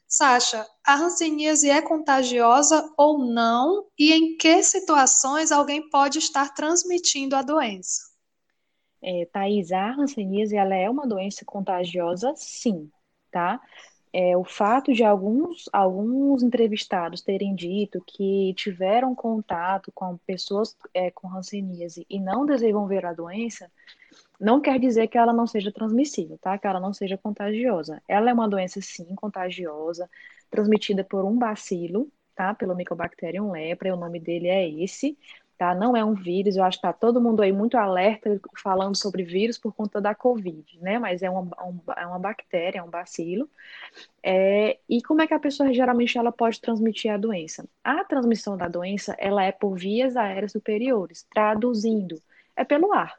Sasha, 0.07 0.67
a 0.87 0.97
hanseníase 0.97 1.71
é 1.71 1.81
contagiosa 1.81 2.93
ou 2.97 3.19
não? 3.19 3.87
E 3.99 4.13
em 4.13 4.37
que 4.37 4.63
situações 4.63 5.51
alguém 5.51 5.89
pode 5.89 6.19
estar 6.19 6.53
transmitindo 6.53 7.35
a 7.35 7.41
doença? 7.41 8.03
É, 9.03 9.27
Thaís, 9.33 9.73
a 9.73 9.95
hanseníase 9.95 10.57
ela 10.57 10.75
é 10.75 10.91
uma 10.91 11.07
doença 11.07 11.43
contagiosa, 11.45 12.35
sim, 12.37 12.91
tá? 13.31 13.61
É, 14.13 14.37
o 14.37 14.45
fato 14.45 14.93
de 14.93 15.03
alguns, 15.03 15.69
alguns 15.73 16.43
entrevistados 16.43 17.23
terem 17.23 17.55
dito 17.55 18.03
que 18.07 18.53
tiveram 18.55 19.15
contato 19.15 19.91
com 19.95 20.19
pessoas 20.19 20.77
é, 20.95 21.11
com 21.11 21.35
hanseníase 21.35 22.07
e 22.09 22.21
não 22.21 22.45
desenvolveram 22.47 23.09
a 23.09 23.15
doença, 23.15 23.71
não 24.41 24.61
quer 24.61 24.79
dizer 24.79 25.09
que 25.09 25.19
ela 25.19 25.33
não 25.33 25.47
seja 25.47 25.73
transmissível, 25.73 26.39
tá? 26.39 26.59
Que 26.59 26.67
ela 26.67 26.81
não 26.81 26.93
seja 26.93 27.17
contagiosa. 27.19 28.03
Ela 28.09 28.31
é 28.31 28.35
uma 28.35 28.49
doença, 28.49 28.81
sim, 28.81 29.15
contagiosa, 29.15 30.11
transmitida 30.51 31.05
por 31.05 31.25
um 31.25 31.37
bacilo, 31.39 32.11
tá? 32.35 32.55
Pelo 32.55 32.75
Mycobacterium 32.77 33.51
lepra, 33.53 33.95
o 33.95 33.99
nome 33.99 34.21
dele 34.21 34.49
é 34.49 34.69
esse. 34.69 35.19
tá? 35.59 35.75
Não 35.75 35.97
é 35.97 36.05
um 36.05 36.15
vírus, 36.15 36.57
eu 36.57 36.65
acho 36.65 36.79
que 36.79 36.83
tá 36.83 36.93
todo 36.93 37.21
mundo 37.21 37.43
aí 37.43 37.53
muito 37.53 37.77
alerta 37.79 38.41
falando 38.63 38.95
sobre 38.97 39.23
vírus 39.25 39.59
por 39.59 39.73
conta 39.75 40.01
da 40.01 40.15
Covid, 40.15 40.79
né? 40.81 40.99
Mas 40.99 41.23
é 41.23 41.31
uma, 41.31 41.41
um, 41.65 41.81
é 41.97 42.07
uma 42.07 42.19
bactéria, 42.19 42.81
é 42.81 42.83
um 42.83 42.91
bacilo. 42.91 43.49
É, 44.23 44.79
e 44.89 45.03
como 45.03 45.23
é 45.23 45.27
que 45.27 45.35
a 45.35 45.41
pessoa 45.41 45.73
geralmente 45.73 46.19
ela 46.19 46.33
pode 46.33 46.61
transmitir 46.61 47.13
a 47.13 47.17
doença? 47.17 47.69
A 47.85 48.05
transmissão 48.05 48.57
da 48.57 48.69
doença, 48.69 49.15
ela 49.19 49.43
é 49.45 49.53
por 49.53 49.77
vias 49.77 50.17
aéreas 50.17 50.53
superiores, 50.53 51.25
traduzindo, 51.33 52.23
é 52.57 52.65
pelo 52.65 52.93
ar, 52.93 53.17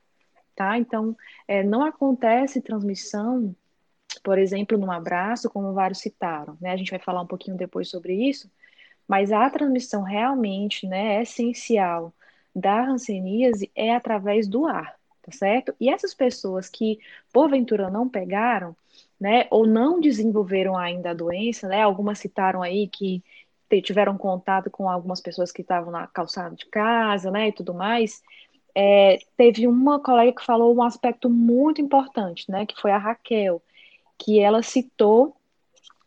tá? 0.58 0.78
Então, 0.78 1.16
é, 1.48 1.64
não 1.64 1.84
acontece 1.86 2.62
transmissão, 2.62 3.56
por 4.24 4.40
exemplo, 4.40 4.78
num 4.78 4.92
abraço, 4.92 5.50
como 5.50 5.72
vários 5.74 6.00
citaram, 6.00 6.58
né? 6.60 6.72
A 6.72 6.78
gente 6.78 6.90
vai 6.92 7.00
falar 7.00 7.22
um 7.22 7.28
pouquinho 7.28 7.56
depois 7.56 7.90
sobre 7.90 8.14
isso, 8.16 8.52
mas 9.08 9.32
a 9.32 9.50
transmissão 9.50 10.02
realmente, 10.04 10.88
né, 10.88 11.18
é 11.18 11.22
essencial 11.24 12.14
da 12.56 12.84
hanseníase 12.88 13.72
é 13.76 13.96
através 13.96 14.48
do 14.48 14.66
ar, 14.66 14.96
tá 15.22 15.32
certo? 15.32 15.76
E 15.80 15.90
essas 15.90 16.14
pessoas 16.16 16.70
que 16.70 17.00
porventura 17.32 17.90
não 17.92 18.10
pegaram, 18.10 18.76
né, 19.20 19.48
ou 19.52 19.68
não 19.68 20.00
desenvolveram 20.02 20.76
ainda 20.76 21.12
a 21.12 21.14
doença, 21.14 21.68
né, 21.68 21.84
algumas 21.84 22.20
citaram 22.20 22.64
aí 22.64 22.88
que 22.88 23.24
tiveram 23.84 24.18
contato 24.18 24.72
com 24.72 24.90
algumas 24.90 25.22
pessoas 25.22 25.52
que 25.52 25.62
estavam 25.62 25.92
na 25.92 26.08
calçada 26.08 26.56
de 26.56 26.66
casa, 26.68 27.30
né, 27.30 27.50
e 27.50 27.52
tudo 27.52 27.74
mais, 27.74 28.24
é, 28.80 29.18
teve 29.36 29.66
uma 29.66 30.00
colega 30.00 30.32
que 30.32 30.46
falou 30.46 30.76
um 30.76 30.84
aspecto 30.84 31.32
muito 31.32 31.82
importante, 31.82 32.46
né, 32.48 32.64
que 32.64 32.80
foi 32.80 32.92
a 32.92 32.98
Raquel, 33.00 33.60
que 34.20 34.40
ela 34.40 34.62
citou 34.62 35.36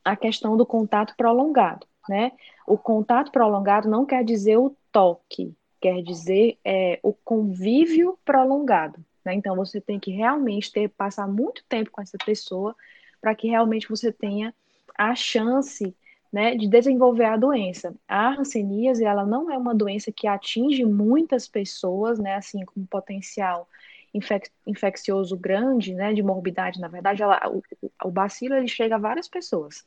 a 0.04 0.14
questão 0.14 0.56
do 0.56 0.64
contato 0.64 1.14
prolongado, 1.16 1.84
né? 2.08 2.30
O 2.64 2.78
contato 2.78 3.32
prolongado 3.32 3.88
não 3.88 4.06
quer 4.06 4.24
dizer 4.24 4.56
o 4.56 4.74
toque, 4.92 5.52
quer 5.80 6.00
dizer 6.00 6.58
é, 6.64 7.00
o 7.02 7.12
convívio 7.12 8.16
prolongado. 8.24 9.04
Né? 9.24 9.34
Então, 9.34 9.56
você 9.56 9.80
tem 9.80 9.98
que 9.98 10.12
realmente 10.12 10.72
ter, 10.72 10.88
passar 10.88 11.26
muito 11.26 11.64
tempo 11.68 11.90
com 11.90 12.00
essa 12.00 12.16
pessoa 12.24 12.74
para 13.20 13.34
que 13.34 13.48
realmente 13.48 13.88
você 13.88 14.12
tenha 14.12 14.54
a 14.96 15.14
chance 15.16 15.94
né, 16.32 16.54
de 16.54 16.68
desenvolver 16.68 17.24
a 17.24 17.36
doença. 17.36 17.94
A 18.08 18.30
hanseníase, 18.40 19.04
ela 19.04 19.26
não 19.26 19.50
é 19.50 19.58
uma 19.58 19.74
doença 19.74 20.12
que 20.12 20.26
atinge 20.26 20.84
muitas 20.84 21.48
pessoas, 21.48 22.18
né, 22.18 22.36
assim, 22.36 22.64
com 22.64 22.84
potencial 22.86 23.68
infec 24.12 24.50
infeccioso 24.66 25.36
grande, 25.36 25.94
né, 25.94 26.12
de 26.12 26.22
morbidade, 26.22 26.80
na 26.80 26.88
verdade, 26.88 27.22
ela, 27.22 27.40
o, 27.48 27.62
o 28.04 28.10
bacilo 28.10 28.54
ele 28.54 28.68
chega 28.68 28.96
a 28.96 28.98
várias 28.98 29.28
pessoas. 29.28 29.84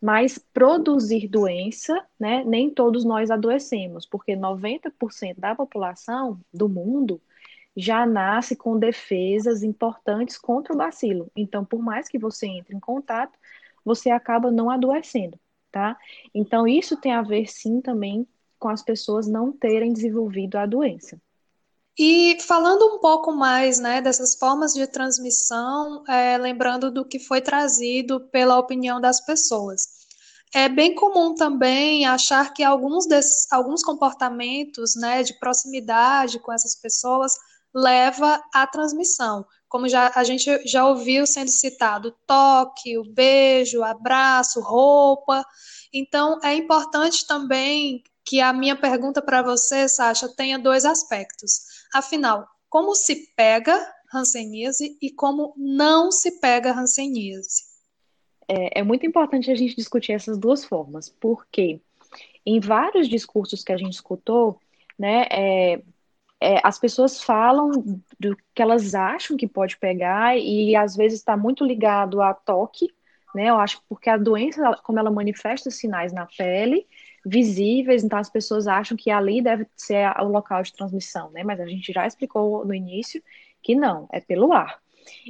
Mas 0.00 0.38
produzir 0.38 1.28
doença, 1.28 2.04
né, 2.18 2.44
nem 2.44 2.70
todos 2.70 3.04
nós 3.04 3.30
adoecemos, 3.30 4.06
porque 4.06 4.36
90% 4.36 5.38
da 5.38 5.54
população 5.54 6.38
do 6.52 6.68
mundo 6.68 7.20
já 7.76 8.06
nasce 8.06 8.56
com 8.56 8.78
defesas 8.78 9.62
importantes 9.62 10.38
contra 10.38 10.72
o 10.72 10.76
bacilo. 10.76 11.30
Então, 11.36 11.64
por 11.64 11.82
mais 11.82 12.08
que 12.08 12.18
você 12.18 12.46
entre 12.46 12.74
em 12.74 12.80
contato, 12.80 13.38
você 13.84 14.10
acaba 14.10 14.50
não 14.50 14.70
adoecendo, 14.70 15.38
tá? 15.76 15.94
Então, 16.34 16.66
isso 16.66 16.96
tem 16.96 17.12
a 17.12 17.20
ver 17.20 17.46
sim 17.52 17.82
também 17.82 18.26
com 18.58 18.70
as 18.70 18.82
pessoas 18.82 19.26
não 19.26 19.52
terem 19.52 19.92
desenvolvido 19.92 20.56
a 20.56 20.64
doença. 20.64 21.20
E 21.98 22.38
falando 22.40 22.94
um 22.94 22.98
pouco 22.98 23.30
mais 23.30 23.78
né, 23.78 24.00
dessas 24.00 24.34
formas 24.34 24.72
de 24.72 24.86
transmissão, 24.86 26.02
é, 26.08 26.38
lembrando 26.38 26.90
do 26.90 27.04
que 27.04 27.18
foi 27.18 27.42
trazido 27.42 28.20
pela 28.32 28.58
opinião 28.58 28.98
das 28.98 29.20
pessoas. 29.20 29.86
É 30.54 30.66
bem 30.66 30.94
comum 30.94 31.34
também 31.34 32.06
achar 32.06 32.54
que 32.54 32.64
alguns, 32.64 33.06
desses, 33.06 33.46
alguns 33.52 33.82
comportamentos 33.82 34.96
né, 34.96 35.22
de 35.22 35.38
proximidade 35.38 36.38
com 36.38 36.54
essas 36.54 36.74
pessoas 36.74 37.34
leva 37.74 38.42
à 38.54 38.66
transmissão. 38.66 39.44
Como 39.68 39.88
já, 39.88 40.12
a 40.14 40.24
gente 40.24 40.66
já 40.66 40.86
ouviu 40.86 41.26
sendo 41.26 41.50
citado, 41.50 42.14
toque, 42.26 42.96
o 42.98 43.04
beijo, 43.04 43.82
abraço, 43.82 44.60
roupa. 44.60 45.44
Então, 45.92 46.38
é 46.42 46.54
importante 46.54 47.26
também 47.26 48.02
que 48.24 48.40
a 48.40 48.52
minha 48.52 48.76
pergunta 48.76 49.22
para 49.22 49.42
você, 49.42 49.88
Sasha, 49.88 50.28
tenha 50.28 50.58
dois 50.58 50.84
aspectos. 50.84 51.60
Afinal, 51.94 52.46
como 52.68 52.94
se 52.94 53.32
pega 53.36 53.76
hanseníase 54.12 54.96
e 55.00 55.10
como 55.10 55.54
não 55.56 56.10
se 56.10 56.40
pega 56.40 56.72
hanseníase? 56.72 57.64
É, 58.48 58.80
é 58.80 58.82
muito 58.82 59.06
importante 59.06 59.50
a 59.50 59.54
gente 59.54 59.76
discutir 59.76 60.12
essas 60.12 60.38
duas 60.38 60.64
formas, 60.64 61.08
porque 61.08 61.80
em 62.44 62.60
vários 62.60 63.08
discursos 63.08 63.64
que 63.64 63.72
a 63.72 63.76
gente 63.76 63.94
escutou, 63.94 64.60
né, 64.98 65.26
é, 65.30 65.82
é, 66.40 66.60
as 66.62 66.78
pessoas 66.78 67.22
falam 67.22 67.70
do 68.20 68.36
que 68.54 68.62
elas 68.62 68.94
acham 68.94 69.36
que 69.36 69.46
pode 69.48 69.76
pegar 69.78 70.36
e 70.36 70.76
às 70.76 70.94
vezes 70.94 71.18
está 71.18 71.36
muito 71.36 71.64
ligado 71.64 72.20
a 72.20 72.34
toque, 72.34 72.88
né? 73.34 73.50
Eu 73.50 73.58
acho 73.58 73.82
porque 73.88 74.10
a 74.10 74.16
doença, 74.16 74.78
como 74.82 74.98
ela 74.98 75.10
manifesta 75.10 75.70
sinais 75.70 76.12
na 76.12 76.26
pele, 76.26 76.86
visíveis, 77.24 78.04
então 78.04 78.18
as 78.18 78.30
pessoas 78.30 78.66
acham 78.66 78.96
que 78.96 79.10
ali 79.10 79.42
deve 79.42 79.66
ser 79.76 80.08
o 80.20 80.28
local 80.28 80.62
de 80.62 80.72
transmissão, 80.72 81.30
né? 81.30 81.42
Mas 81.42 81.60
a 81.60 81.66
gente 81.66 81.92
já 81.92 82.06
explicou 82.06 82.64
no 82.64 82.74
início 82.74 83.22
que 83.62 83.74
não, 83.74 84.06
é 84.12 84.20
pelo 84.20 84.52
ar. 84.52 84.78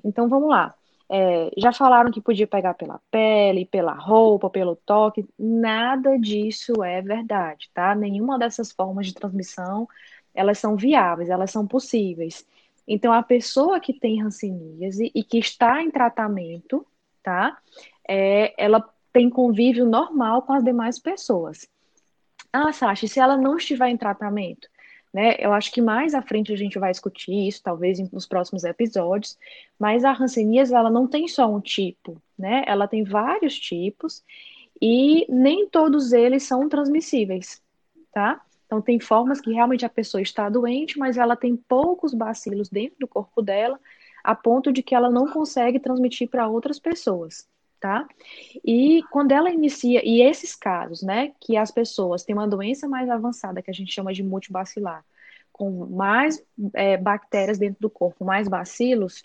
Então 0.04 0.28
vamos 0.28 0.48
lá. 0.50 0.74
É, 1.08 1.50
já 1.56 1.72
falaram 1.72 2.10
que 2.10 2.20
podia 2.20 2.48
pegar 2.48 2.74
pela 2.74 3.00
pele, 3.10 3.64
pela 3.64 3.92
roupa, 3.94 4.50
pelo 4.50 4.74
toque. 4.74 5.24
Nada 5.38 6.18
disso 6.18 6.82
é 6.82 7.00
verdade, 7.00 7.70
tá? 7.72 7.94
Nenhuma 7.94 8.38
dessas 8.38 8.72
formas 8.72 9.06
de 9.06 9.14
transmissão 9.14 9.88
elas 10.36 10.58
são 10.58 10.76
viáveis, 10.76 11.30
elas 11.30 11.50
são 11.50 11.66
possíveis. 11.66 12.46
Então, 12.86 13.12
a 13.12 13.22
pessoa 13.22 13.80
que 13.80 13.92
tem 13.92 14.22
hanseníase 14.22 15.10
e 15.14 15.24
que 15.24 15.38
está 15.38 15.82
em 15.82 15.90
tratamento, 15.90 16.86
tá? 17.22 17.58
É, 18.08 18.54
ela 18.56 18.88
tem 19.12 19.28
convívio 19.28 19.84
normal 19.84 20.42
com 20.42 20.52
as 20.52 20.62
demais 20.62 20.98
pessoas. 20.98 21.68
Ah, 22.52 22.72
Sasha, 22.72 23.08
se 23.08 23.18
ela 23.18 23.36
não 23.36 23.56
estiver 23.56 23.88
em 23.88 23.96
tratamento? 23.96 24.68
Né? 25.12 25.34
Eu 25.38 25.52
acho 25.52 25.72
que 25.72 25.80
mais 25.80 26.14
à 26.14 26.20
frente 26.20 26.52
a 26.52 26.56
gente 26.56 26.78
vai 26.78 26.90
discutir 26.90 27.48
isso, 27.48 27.62
talvez 27.62 27.98
nos 28.12 28.26
próximos 28.26 28.64
episódios, 28.64 29.38
mas 29.78 30.04
a 30.04 30.12
hanseníase, 30.12 30.74
ela 30.74 30.90
não 30.90 31.06
tem 31.06 31.26
só 31.26 31.50
um 31.50 31.60
tipo, 31.60 32.20
né? 32.38 32.62
Ela 32.66 32.86
tem 32.86 33.02
vários 33.02 33.58
tipos 33.58 34.22
e 34.80 35.26
nem 35.30 35.68
todos 35.68 36.12
eles 36.12 36.42
são 36.42 36.68
transmissíveis, 36.68 37.62
tá? 38.12 38.42
Então, 38.66 38.82
tem 38.82 38.98
formas 39.00 39.40
que 39.40 39.52
realmente 39.52 39.86
a 39.86 39.88
pessoa 39.88 40.20
está 40.20 40.48
doente, 40.48 40.98
mas 40.98 41.16
ela 41.16 41.36
tem 41.36 41.56
poucos 41.56 42.12
bacilos 42.12 42.68
dentro 42.68 42.98
do 43.00 43.08
corpo 43.08 43.40
dela, 43.40 43.78
a 44.24 44.34
ponto 44.34 44.72
de 44.72 44.82
que 44.82 44.94
ela 44.94 45.10
não 45.10 45.26
consegue 45.28 45.78
transmitir 45.78 46.28
para 46.28 46.48
outras 46.48 46.78
pessoas 46.78 47.48
tá? 47.80 48.06
E 48.64 49.02
quando 49.10 49.32
ela 49.32 49.50
inicia, 49.50 50.02
e 50.04 50.20
esses 50.22 50.54
casos, 50.54 51.02
né, 51.02 51.32
que 51.40 51.56
as 51.56 51.70
pessoas 51.70 52.24
têm 52.24 52.34
uma 52.34 52.48
doença 52.48 52.88
mais 52.88 53.08
avançada, 53.08 53.62
que 53.62 53.70
a 53.70 53.74
gente 53.74 53.92
chama 53.92 54.12
de 54.12 54.22
multibacilar, 54.22 55.04
com 55.52 55.86
mais 55.86 56.44
é, 56.74 56.96
bactérias 56.96 57.58
dentro 57.58 57.80
do 57.80 57.90
corpo, 57.90 58.24
mais 58.24 58.48
bacilos, 58.48 59.22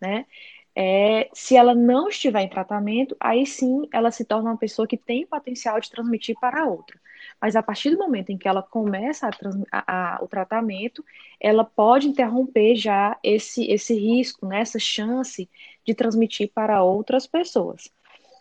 né, 0.00 0.26
é, 0.78 1.30
se 1.32 1.56
ela 1.56 1.74
não 1.74 2.08
estiver 2.08 2.42
em 2.42 2.50
tratamento, 2.50 3.16
aí 3.18 3.46
sim 3.46 3.88
ela 3.90 4.10
se 4.10 4.26
torna 4.26 4.50
uma 4.50 4.58
pessoa 4.58 4.86
que 4.86 4.98
tem 4.98 5.26
potencial 5.26 5.80
de 5.80 5.90
transmitir 5.90 6.36
para 6.38 6.66
outra. 6.66 7.00
Mas 7.40 7.56
a 7.56 7.62
partir 7.62 7.90
do 7.90 7.98
momento 7.98 8.28
em 8.30 8.36
que 8.36 8.46
ela 8.46 8.62
começa 8.62 9.30
a, 9.72 10.16
a, 10.16 10.22
o 10.22 10.28
tratamento, 10.28 11.02
ela 11.40 11.64
pode 11.64 12.08
interromper 12.08 12.76
já 12.76 13.16
esse, 13.22 13.64
esse 13.70 13.94
risco, 13.94 14.46
né, 14.46 14.60
essa 14.60 14.78
chance 14.78 15.48
de 15.82 15.94
transmitir 15.94 16.50
para 16.52 16.82
outras 16.82 17.26
pessoas. 17.26 17.90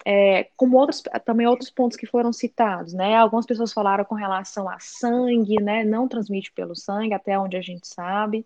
É, 0.06 0.50
como 0.58 0.77
outros, 0.77 1.01
também 1.24 1.48
outros 1.48 1.70
pontos 1.70 1.98
que 1.98 2.06
foram 2.06 2.32
citados, 2.32 2.94
né? 2.94 3.15
Algumas 3.15 3.46
pessoas 3.46 3.74
falaram 3.74 4.06
com 4.06 4.13
relação 4.13 4.70
a 4.70 4.77
sangue, 4.77 5.56
né? 5.60 5.84
Não 5.84 6.08
transmite 6.08 6.51
pelo 6.51 6.75
sangue, 6.75 7.13
até 7.13 7.39
onde 7.39 7.58
a 7.58 7.62
gente 7.62 7.88
sabe. 7.88 8.46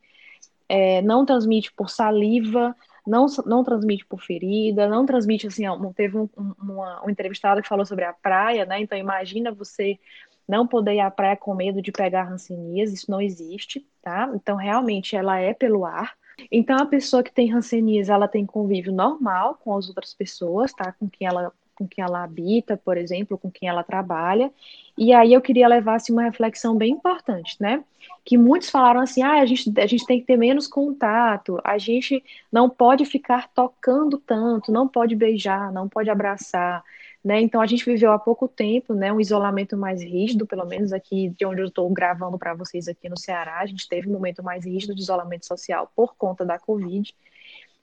É, 0.69 1.01
não 1.01 1.25
transmite 1.25 1.73
por 1.73 1.89
saliva, 1.89 2.73
não, 3.09 3.25
não 3.45 3.63
transmite 3.63 4.05
por 4.05 4.21
ferida, 4.21 4.87
não 4.87 5.05
transmite 5.05 5.47
assim, 5.47 5.67
ó, 5.67 5.77
teve 5.93 6.17
um, 6.17 6.29
um, 6.37 6.53
uma, 6.61 7.05
um 7.05 7.09
entrevistado 7.09 7.61
que 7.61 7.67
falou 7.67 7.85
sobre 7.85 8.05
a 8.05 8.13
praia, 8.13 8.65
né? 8.65 8.79
Então 8.79 8.97
imagina 8.97 9.51
você 9.51 9.99
não 10.47 10.67
poder 10.67 10.95
ir 10.95 10.99
à 10.99 11.11
praia 11.11 11.35
com 11.35 11.53
medo 11.53 11.81
de 11.81 11.91
pegar 11.91 12.23
rancenias, 12.23 12.93
isso 12.93 13.09
não 13.09 13.21
existe, 13.21 13.85
tá? 14.01 14.31
Então 14.33 14.55
realmente 14.55 15.15
ela 15.15 15.39
é 15.39 15.53
pelo 15.53 15.85
ar. 15.85 16.13
Então, 16.49 16.77
a 16.77 16.85
pessoa 16.85 17.21
que 17.21 17.33
tem 17.33 17.51
hanseníase, 17.51 18.09
ela 18.09 18.27
tem 18.27 18.45
convívio 18.45 18.93
normal 18.93 19.55
com 19.55 19.75
as 19.75 19.89
outras 19.89 20.13
pessoas, 20.13 20.71
tá? 20.71 20.93
Com 20.93 21.09
quem 21.09 21.27
ela 21.27 21.51
com 21.79 21.87
quem 21.87 22.03
ela 22.03 22.23
habita, 22.23 22.75
por 22.77 22.97
exemplo, 22.97 23.37
com 23.37 23.49
quem 23.49 23.69
ela 23.69 23.83
trabalha. 23.83 24.51
E 24.97 25.13
aí 25.13 25.31
eu 25.33 25.41
queria 25.41 25.67
levar 25.67 25.95
assim, 25.95 26.11
uma 26.11 26.23
reflexão 26.23 26.75
bem 26.77 26.91
importante, 26.91 27.55
né? 27.59 27.83
Que 28.25 28.37
muitos 28.37 28.69
falaram 28.69 28.99
assim: 28.99 29.23
ah, 29.23 29.39
a 29.41 29.45
gente, 29.45 29.71
a 29.79 29.87
gente 29.87 30.05
tem 30.05 30.19
que 30.19 30.27
ter 30.27 30.37
menos 30.37 30.67
contato, 30.67 31.59
a 31.63 31.77
gente 31.77 32.23
não 32.51 32.69
pode 32.69 33.05
ficar 33.05 33.47
tocando 33.53 34.17
tanto, 34.19 34.71
não 34.71 34.87
pode 34.87 35.15
beijar, 35.15 35.71
não 35.71 35.87
pode 35.89 36.09
abraçar, 36.09 36.83
Né? 37.23 37.41
Então 37.41 37.61
a 37.61 37.65
gente 37.65 37.85
viveu 37.85 38.11
há 38.11 38.19
pouco 38.19 38.47
tempo, 38.47 38.93
né, 38.93 39.11
um 39.11 39.19
isolamento 39.19 39.75
mais 39.77 40.01
rígido, 40.01 40.45
pelo 40.47 40.65
menos 40.65 40.93
aqui 40.93 41.29
de 41.37 41.45
onde 41.45 41.61
eu 41.61 41.67
estou 41.67 41.89
gravando 41.89 42.37
para 42.37 42.53
vocês 42.53 42.87
aqui 42.87 43.09
no 43.09 43.17
Ceará, 43.17 43.59
a 43.59 43.65
gente 43.65 43.87
teve 43.89 44.07
um 44.09 44.13
momento 44.13 44.43
mais 44.43 44.65
rígido 44.65 44.95
de 44.95 45.01
isolamento 45.01 45.45
social 45.45 45.91
por 45.95 46.15
conta 46.15 46.45
da 46.45 46.57
Covid. 46.59 47.13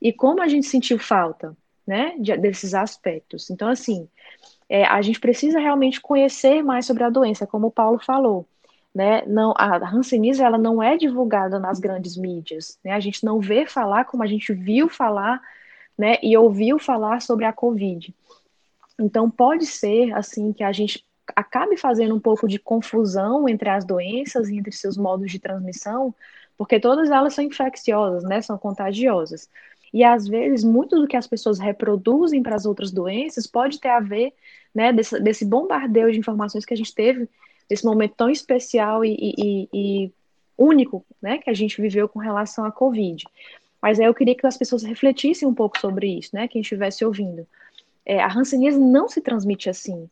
E 0.00 0.12
como 0.12 0.42
a 0.42 0.48
gente 0.48 0.66
sentiu 0.66 0.98
falta, 0.98 1.56
né, 1.86 2.14
de, 2.18 2.36
desses 2.36 2.74
aspectos. 2.74 3.50
Então 3.50 3.68
assim, 3.68 4.08
é, 4.68 4.84
a 4.84 5.00
gente 5.02 5.20
precisa 5.20 5.60
realmente 5.60 6.00
conhecer 6.00 6.62
mais 6.62 6.86
sobre 6.86 7.04
a 7.04 7.10
doença, 7.10 7.46
como 7.46 7.68
o 7.68 7.72
Paulo 7.72 7.98
falou. 7.98 8.46
Né, 8.94 9.22
não, 9.26 9.52
a 9.58 9.76
hanseníase 9.90 10.42
ela 10.42 10.56
não 10.56 10.82
é 10.82 10.96
divulgada 10.96 11.58
nas 11.58 11.78
grandes 11.78 12.16
mídias, 12.16 12.78
né, 12.82 12.92
a 12.92 13.00
gente 13.00 13.22
não 13.22 13.38
vê 13.38 13.66
falar 13.66 14.06
como 14.06 14.22
a 14.22 14.26
gente 14.26 14.54
viu 14.54 14.88
falar 14.88 15.38
né, 15.98 16.16
e 16.22 16.36
ouviu 16.36 16.78
falar 16.78 17.20
sobre 17.20 17.44
a 17.44 17.52
Covid. 17.52 18.14
Então, 18.98 19.30
pode 19.30 19.66
ser, 19.66 20.12
assim, 20.14 20.52
que 20.52 20.64
a 20.64 20.72
gente 20.72 21.04
acabe 21.34 21.76
fazendo 21.76 22.14
um 22.14 22.20
pouco 22.20 22.46
de 22.46 22.58
confusão 22.58 23.48
entre 23.48 23.68
as 23.68 23.84
doenças 23.84 24.48
e 24.48 24.56
entre 24.56 24.72
seus 24.72 24.96
modos 24.96 25.30
de 25.30 25.38
transmissão, 25.38 26.14
porque 26.56 26.78
todas 26.80 27.10
elas 27.10 27.34
são 27.34 27.44
infecciosas, 27.44 28.22
né, 28.24 28.40
são 28.40 28.56
contagiosas. 28.56 29.48
E 29.92 30.04
às 30.04 30.26
vezes, 30.26 30.64
muito 30.64 31.00
do 31.00 31.06
que 31.06 31.16
as 31.16 31.26
pessoas 31.26 31.58
reproduzem 31.58 32.42
para 32.42 32.56
as 32.56 32.66
outras 32.66 32.90
doenças 32.90 33.46
pode 33.46 33.80
ter 33.80 33.88
a 33.88 34.00
ver, 34.00 34.32
né, 34.74 34.92
desse, 34.92 35.18
desse 35.20 35.44
bombardeio 35.44 36.12
de 36.12 36.18
informações 36.18 36.64
que 36.64 36.74
a 36.74 36.76
gente 36.76 36.94
teve 36.94 37.28
nesse 37.68 37.84
momento 37.84 38.14
tão 38.16 38.30
especial 38.30 39.04
e, 39.04 39.16
e, 39.18 39.68
e 39.72 40.12
único, 40.56 41.04
né, 41.20 41.38
que 41.38 41.50
a 41.50 41.54
gente 41.54 41.80
viveu 41.80 42.08
com 42.08 42.18
relação 42.18 42.64
à 42.64 42.70
Covid. 42.70 43.24
Mas 43.80 43.98
aí 44.00 44.06
eu 44.06 44.14
queria 44.14 44.34
que 44.34 44.46
as 44.46 44.56
pessoas 44.56 44.82
refletissem 44.82 45.46
um 45.46 45.54
pouco 45.54 45.78
sobre 45.78 46.18
isso, 46.18 46.30
né, 46.34 46.48
quem 46.48 46.60
estivesse 46.60 47.04
ouvindo 47.04 47.46
é, 48.06 48.20
a 48.20 48.32
hanseníase 48.32 48.78
não 48.78 49.08
se 49.08 49.20
transmite 49.20 49.68
assim. 49.68 50.08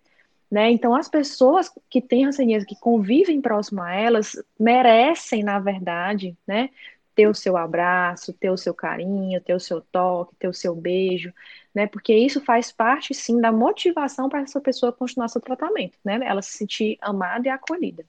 Né? 0.50 0.70
Então, 0.70 0.94
as 0.94 1.08
pessoas 1.08 1.72
que 1.88 2.02
têm 2.02 2.26
hanseníase, 2.26 2.66
que 2.66 2.78
convivem 2.78 3.40
próximo 3.40 3.80
a 3.80 3.94
elas, 3.94 4.36
merecem, 4.58 5.42
na 5.42 5.58
verdade, 5.58 6.36
né, 6.46 6.68
ter 7.14 7.28
o 7.28 7.34
seu 7.34 7.56
abraço, 7.56 8.32
ter 8.32 8.50
o 8.50 8.56
seu 8.56 8.74
carinho, 8.74 9.40
ter 9.40 9.54
o 9.54 9.60
seu 9.60 9.80
toque, 9.80 10.36
ter 10.36 10.48
o 10.48 10.54
seu 10.54 10.74
beijo, 10.74 11.32
né? 11.74 11.86
Porque 11.86 12.14
isso 12.14 12.40
faz 12.40 12.72
parte, 12.72 13.14
sim, 13.14 13.40
da 13.40 13.52
motivação 13.52 14.28
para 14.28 14.40
essa 14.40 14.60
pessoa 14.60 14.92
continuar 14.92 15.28
seu 15.28 15.40
tratamento, 15.40 15.98
né? 16.04 16.20
Ela 16.24 16.42
se 16.42 16.52
sentir 16.52 16.98
amada 17.00 17.48
e 17.48 17.50
acolhida. 17.50 18.04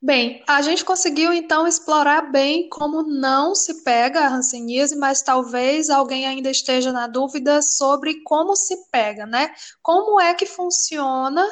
Bem, 0.00 0.44
a 0.46 0.62
gente 0.62 0.84
conseguiu 0.84 1.32
então 1.32 1.66
explorar 1.66 2.30
bem 2.30 2.68
como 2.68 3.02
não 3.02 3.52
se 3.52 3.82
pega 3.82 4.20
a 4.20 4.28
hanseníase, 4.28 4.94
mas 4.94 5.22
talvez 5.22 5.90
alguém 5.90 6.24
ainda 6.24 6.48
esteja 6.48 6.92
na 6.92 7.08
dúvida 7.08 7.60
sobre 7.62 8.22
como 8.22 8.54
se 8.54 8.88
pega, 8.92 9.26
né? 9.26 9.52
Como 9.82 10.20
é 10.20 10.34
que 10.34 10.46
funciona 10.46 11.44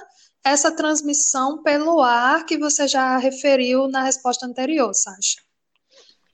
essa 0.44 0.70
transmissão 0.70 1.60
pelo 1.64 2.00
ar 2.00 2.46
que 2.46 2.56
você 2.56 2.86
já 2.86 3.16
referiu 3.16 3.88
na 3.88 4.04
resposta 4.04 4.46
anterior, 4.46 4.94
Sasha? 4.94 5.42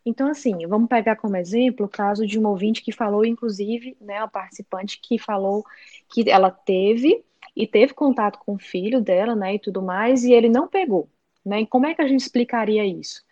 Então, 0.04 0.28
assim, 0.28 0.66
vamos 0.66 0.88
pegar 0.88 1.16
como 1.16 1.36
exemplo 1.36 1.86
o 1.86 1.88
caso 1.88 2.26
de 2.26 2.38
um 2.38 2.46
ouvinte 2.46 2.82
que 2.82 2.92
falou, 2.92 3.24
inclusive, 3.24 3.96
né, 4.00 4.18
a 4.18 4.28
participante 4.28 5.00
que 5.00 5.18
falou 5.18 5.64
que 6.08 6.28
ela 6.28 6.50
teve 6.50 7.24
e 7.54 7.66
teve 7.66 7.94
contato 7.94 8.38
com 8.38 8.54
o 8.54 8.58
filho 8.58 9.00
dela, 9.00 9.36
né, 9.36 9.54
e 9.54 9.58
tudo 9.58 9.82
mais, 9.82 10.24
e 10.24 10.32
ele 10.32 10.48
não 10.48 10.66
pegou. 10.66 11.08
Né? 11.44 11.62
E 11.62 11.66
como 11.66 11.86
é 11.86 11.94
que 11.94 12.02
a 12.02 12.06
gente 12.06 12.20
explicaria 12.20 12.84
isso? 12.84 13.22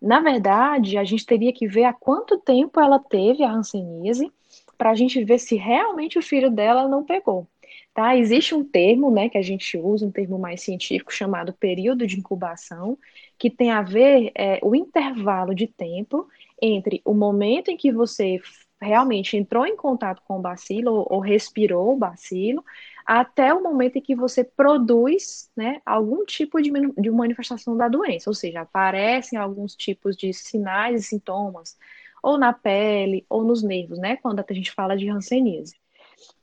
Na 0.00 0.20
verdade, 0.20 0.98
a 0.98 1.04
gente 1.04 1.24
teria 1.24 1.52
que 1.52 1.66
ver 1.66 1.84
há 1.84 1.92
quanto 1.92 2.38
tempo 2.38 2.80
ela 2.80 2.98
teve 2.98 3.42
a 3.42 3.50
hanseníase 3.50 4.30
para 4.76 4.90
a 4.90 4.94
gente 4.94 5.22
ver 5.24 5.38
se 5.38 5.56
realmente 5.56 6.18
o 6.18 6.22
filho 6.22 6.50
dela 6.50 6.88
não 6.88 7.04
pegou. 7.04 7.46
Tá? 7.94 8.14
Existe 8.16 8.54
um 8.54 8.62
termo 8.62 9.10
né, 9.10 9.28
que 9.28 9.38
a 9.38 9.42
gente 9.42 9.76
usa, 9.78 10.06
um 10.06 10.10
termo 10.10 10.38
mais 10.38 10.60
científico, 10.60 11.12
chamado 11.12 11.52
período 11.54 12.06
de 12.06 12.18
incubação, 12.18 12.98
que 13.38 13.50
tem 13.50 13.70
a 13.70 13.82
ver 13.82 14.32
é, 14.34 14.58
o 14.62 14.74
intervalo 14.74 15.54
de 15.54 15.66
tempo 15.66 16.28
entre 16.60 17.02
o 17.04 17.14
momento 17.14 17.70
em 17.70 17.76
que 17.76 17.92
você 17.92 18.40
realmente 18.80 19.36
entrou 19.36 19.66
em 19.66 19.76
contato 19.76 20.22
com 20.26 20.38
o 20.38 20.42
bacilo 20.42 20.92
ou, 20.92 21.06
ou 21.10 21.20
respirou 21.20 21.92
o 21.92 21.98
bacilo 21.98 22.64
até 23.06 23.54
o 23.54 23.62
momento 23.62 23.96
em 23.96 24.00
que 24.00 24.16
você 24.16 24.42
produz 24.42 25.48
né, 25.56 25.80
algum 25.86 26.24
tipo 26.24 26.60
de, 26.60 26.70
de 26.72 27.10
manifestação 27.10 27.76
da 27.76 27.88
doença, 27.88 28.28
ou 28.28 28.34
seja, 28.34 28.62
aparecem 28.62 29.38
alguns 29.38 29.76
tipos 29.76 30.16
de 30.16 30.32
sinais 30.32 31.02
e 31.02 31.04
sintomas, 31.04 31.78
ou 32.20 32.36
na 32.36 32.52
pele, 32.52 33.24
ou 33.30 33.44
nos 33.44 33.62
nervos, 33.62 33.98
né, 33.98 34.16
quando 34.16 34.40
a 34.40 34.52
gente 34.52 34.72
fala 34.72 34.96
de 34.96 35.08
hanseníase. 35.08 35.76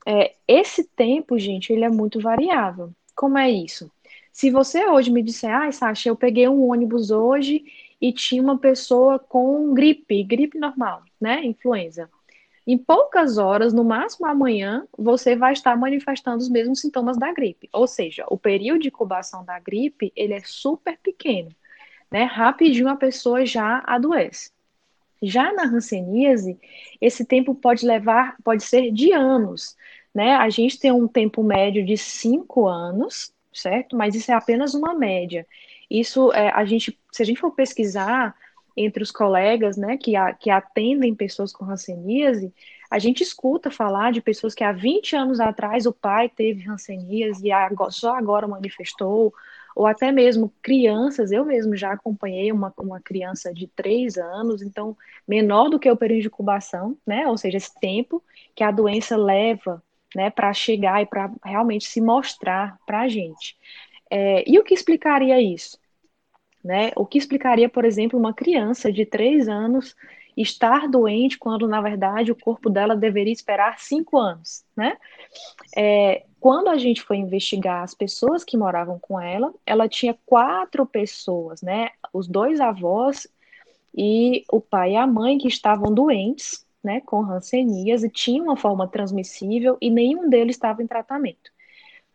É, 0.07 0.35
esse 0.47 0.85
tempo, 0.85 1.37
gente, 1.37 1.73
ele 1.73 1.83
é 1.83 1.89
muito 1.89 2.21
variável. 2.21 2.91
Como 3.13 3.37
é 3.37 3.49
isso? 3.51 3.91
Se 4.33 4.49
você 4.49 4.85
hoje 4.87 5.11
me 5.11 5.21
disser, 5.21 5.53
ah, 5.55 5.71
Sasha, 5.71 6.09
eu 6.09 6.15
peguei 6.15 6.47
um 6.47 6.69
ônibus 6.69 7.11
hoje 7.11 7.63
e 8.01 8.11
tinha 8.11 8.41
uma 8.41 8.57
pessoa 8.57 9.19
com 9.19 9.73
gripe, 9.75 10.23
gripe 10.23 10.57
normal, 10.57 11.03
né, 11.21 11.45
influenza. 11.45 12.09
Em 12.65 12.77
poucas 12.77 13.37
horas, 13.37 13.73
no 13.73 13.83
máximo 13.83 14.25
amanhã, 14.25 14.87
você 14.97 15.35
vai 15.35 15.53
estar 15.53 15.75
manifestando 15.77 16.37
os 16.37 16.49
mesmos 16.49 16.81
sintomas 16.81 17.17
da 17.17 17.31
gripe. 17.31 17.69
Ou 17.71 17.85
seja, 17.85 18.25
o 18.27 18.37
período 18.37 18.81
de 18.81 18.87
incubação 18.87 19.45
da 19.45 19.59
gripe, 19.59 20.11
ele 20.15 20.33
é 20.33 20.41
super 20.43 20.97
pequeno. 20.97 21.51
Né? 22.09 22.23
Rapidinho 22.23 22.87
a 22.87 22.95
pessoa 22.95 23.45
já 23.45 23.83
adoece. 23.85 24.51
Já 25.21 25.53
na 25.53 25.63
hanseníase, 25.63 26.57
esse 26.99 27.23
tempo 27.23 27.53
pode 27.53 27.85
levar, 27.85 28.35
pode 28.43 28.63
ser 28.63 28.91
de 28.91 29.11
anos. 29.11 29.75
Né? 30.13 30.35
A 30.35 30.49
gente 30.49 30.79
tem 30.79 30.91
um 30.91 31.07
tempo 31.07 31.43
médio 31.43 31.85
de 31.85 31.97
cinco 31.97 32.67
anos, 32.67 33.32
certo? 33.59 33.95
Mas 33.95 34.15
isso 34.15 34.31
é 34.31 34.35
apenas 34.35 34.73
uma 34.73 34.93
média. 34.93 35.45
Isso, 35.89 36.31
é, 36.33 36.49
a 36.49 36.65
gente, 36.65 36.97
se 37.11 37.21
a 37.21 37.25
gente 37.25 37.39
for 37.39 37.51
pesquisar, 37.51 38.35
entre 38.75 39.03
os 39.03 39.11
colegas, 39.11 39.77
né, 39.77 39.97
que, 39.97 40.15
a, 40.15 40.33
que 40.33 40.49
atendem 40.49 41.13
pessoas 41.13 41.53
com 41.53 41.65
hanseníase, 41.65 42.53
a 42.89 42.99
gente 42.99 43.23
escuta 43.23 43.71
falar 43.71 44.11
de 44.11 44.21
pessoas 44.21 44.53
que 44.53 44.63
há 44.63 44.71
20 44.71 45.15
anos 45.15 45.39
atrás 45.39 45.85
o 45.85 45.93
pai 45.93 46.29
teve 46.29 46.67
hanseníase 46.67 47.45
e 47.45 47.51
agora, 47.51 47.91
só 47.91 48.15
agora 48.15 48.47
manifestou, 48.47 49.33
ou 49.75 49.87
até 49.87 50.11
mesmo 50.11 50.53
crianças, 50.61 51.31
eu 51.31 51.43
mesmo 51.43 51.75
já 51.75 51.91
acompanhei 51.91 52.51
uma, 52.51 52.71
uma 52.77 52.99
criança 52.99 53.51
de 53.51 53.67
3 53.67 54.17
anos, 54.17 54.61
então 54.61 54.95
menor 55.27 55.69
do 55.69 55.79
que 55.79 55.89
o 55.89 55.97
período 55.97 56.21
de 56.21 56.27
incubação, 56.27 56.97
né, 57.05 57.27
ou 57.27 57.37
seja, 57.37 57.57
esse 57.57 57.73
tempo 57.79 58.23
que 58.55 58.63
a 58.63 58.71
doença 58.71 59.17
leva, 59.17 59.81
né, 60.15 60.29
para 60.29 60.53
chegar 60.53 61.01
e 61.01 61.05
para 61.05 61.31
realmente 61.43 61.85
se 61.85 62.01
mostrar 62.01 62.77
para 62.85 63.01
a 63.01 63.07
gente. 63.07 63.57
É, 64.09 64.43
e 64.47 64.59
o 64.59 64.63
que 64.63 64.73
explicaria 64.73 65.41
isso? 65.41 65.77
Né? 66.63 66.91
O 66.95 67.05
que 67.05 67.17
explicaria, 67.17 67.67
por 67.67 67.83
exemplo, 67.83 68.17
uma 68.17 68.33
criança 68.33 68.91
de 68.91 69.05
três 69.05 69.49
anos 69.49 69.95
estar 70.35 70.87
doente 70.87 71.37
quando, 71.37 71.67
na 71.67 71.81
verdade, 71.81 72.31
o 72.31 72.35
corpo 72.35 72.69
dela 72.69 72.95
deveria 72.95 73.33
esperar 73.33 73.79
cinco 73.79 74.17
anos, 74.17 74.63
né? 74.75 74.97
É, 75.75 76.25
quando 76.39 76.69
a 76.69 76.77
gente 76.77 77.01
foi 77.01 77.17
investigar 77.17 77.83
as 77.83 77.93
pessoas 77.93 78.43
que 78.43 78.57
moravam 78.57 78.99
com 78.99 79.19
ela, 79.19 79.53
ela 79.65 79.87
tinha 79.87 80.17
quatro 80.25 80.85
pessoas, 80.85 81.61
né? 81.61 81.91
Os 82.11 82.27
dois 82.27 82.59
avós 82.59 83.27
e 83.95 84.43
o 84.51 84.59
pai 84.59 84.93
e 84.93 84.95
a 84.95 85.05
mãe 85.05 85.37
que 85.37 85.47
estavam 85.47 85.93
doentes, 85.93 86.62
né, 86.83 87.01
com 87.01 87.21
rancenias 87.21 88.03
e 88.03 88.41
uma 88.41 88.57
forma 88.57 88.87
transmissível 88.87 89.77
e 89.79 89.89
nenhum 89.89 90.29
deles 90.29 90.55
estava 90.55 90.83
em 90.83 90.87
tratamento. 90.87 91.51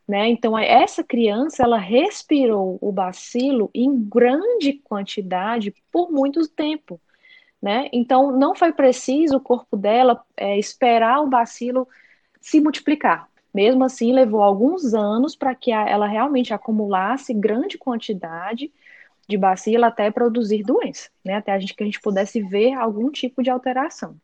Né? 0.07 0.28
Então, 0.28 0.59
essa 0.59 1.04
criança, 1.04 1.62
ela 1.62 1.78
respirou 1.78 2.78
o 2.81 2.90
bacilo 2.90 3.70
em 3.74 3.94
grande 4.09 4.74
quantidade 4.74 5.74
por 5.92 6.11
muito 6.11 6.48
tempo, 6.48 7.00
né? 7.61 7.88
Então, 7.92 8.33
não 8.33 8.54
foi 8.54 8.72
preciso 8.72 9.37
o 9.37 9.40
corpo 9.40 9.76
dela 9.76 10.24
é, 10.37 10.59
esperar 10.59 11.20
o 11.20 11.26
bacilo 11.26 11.87
se 12.40 12.61
multiplicar. 12.61 13.28
Mesmo 13.52 13.85
assim, 13.85 14.12
levou 14.12 14.42
alguns 14.42 14.94
anos 14.94 15.37
para 15.37 15.54
que 15.54 15.72
a, 15.72 15.87
ela 15.87 16.07
realmente 16.07 16.54
acumulasse 16.54 17.35
grande 17.35 17.76
quantidade 17.76 18.72
de 19.28 19.37
bacilo 19.37 19.85
até 19.85 20.11
produzir 20.11 20.62
doença, 20.62 21.11
né? 21.22 21.35
Até 21.35 21.52
a 21.52 21.59
gente, 21.59 21.74
que 21.74 21.83
a 21.83 21.87
gente 21.87 22.00
pudesse 22.00 22.40
ver 22.40 22.72
algum 22.72 23.11
tipo 23.11 23.42
de 23.42 23.50
alteração. 23.50 24.16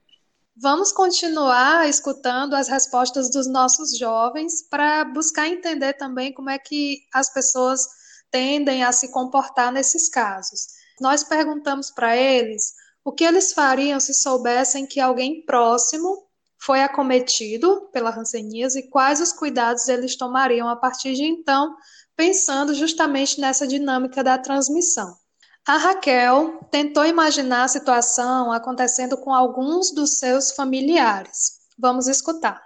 Vamos 0.57 0.93
continuar 0.93 1.89
escutando 1.89 2.55
as 2.55 2.69
respostas 2.69 3.29
dos 3.29 3.49
nossos 3.49 3.99
jovens 3.99 4.63
para 4.63 5.05
buscar 5.05 5.49
entender 5.49 5.95
também 5.95 6.33
como 6.33 6.49
é 6.49 6.59
que 6.61 7.01
as 7.13 7.33
pessoas 7.33 7.85
tendem 8.31 8.85
a 8.85 8.93
se 8.93 9.11
comportar 9.11 9.73
nesses 9.73 10.09
casos. 10.09 10.69
Nós 11.01 11.25
perguntamos 11.25 11.91
para 11.91 12.17
eles 12.17 12.73
o 13.05 13.11
que 13.11 13.25
eles 13.25 13.53
fariam 13.53 13.99
se 13.99 14.15
soubessem 14.15 14.87
que 14.87 15.01
alguém 15.01 15.45
próximo 15.45 16.25
foi 16.57 16.83
acometido 16.83 17.89
pela 17.93 18.17
hanseníase 18.17 18.79
e 18.79 18.89
quais 18.89 19.21
os 19.21 19.33
cuidados 19.33 19.89
eles 19.89 20.17
tomariam 20.17 20.69
a 20.69 20.77
partir 20.77 21.15
de 21.15 21.25
então, 21.25 21.75
pensando 22.15 22.75
justamente 22.75 23.41
nessa 23.41 23.67
dinâmica 23.67 24.23
da 24.23 24.39
transmissão. 24.39 25.17
A 25.67 25.79
Raquel 25.79 26.59
tentou 26.71 27.07
imaginar 27.07 27.65
a 27.65 27.69
situação 27.69 28.53
acontecendo 28.53 29.17
com 29.17 29.33
alguns 29.33 29.91
dos 29.91 30.19
seus 30.19 30.53
familiares. 30.53 31.59
Vamos 31.79 32.07
escutar. 32.07 32.63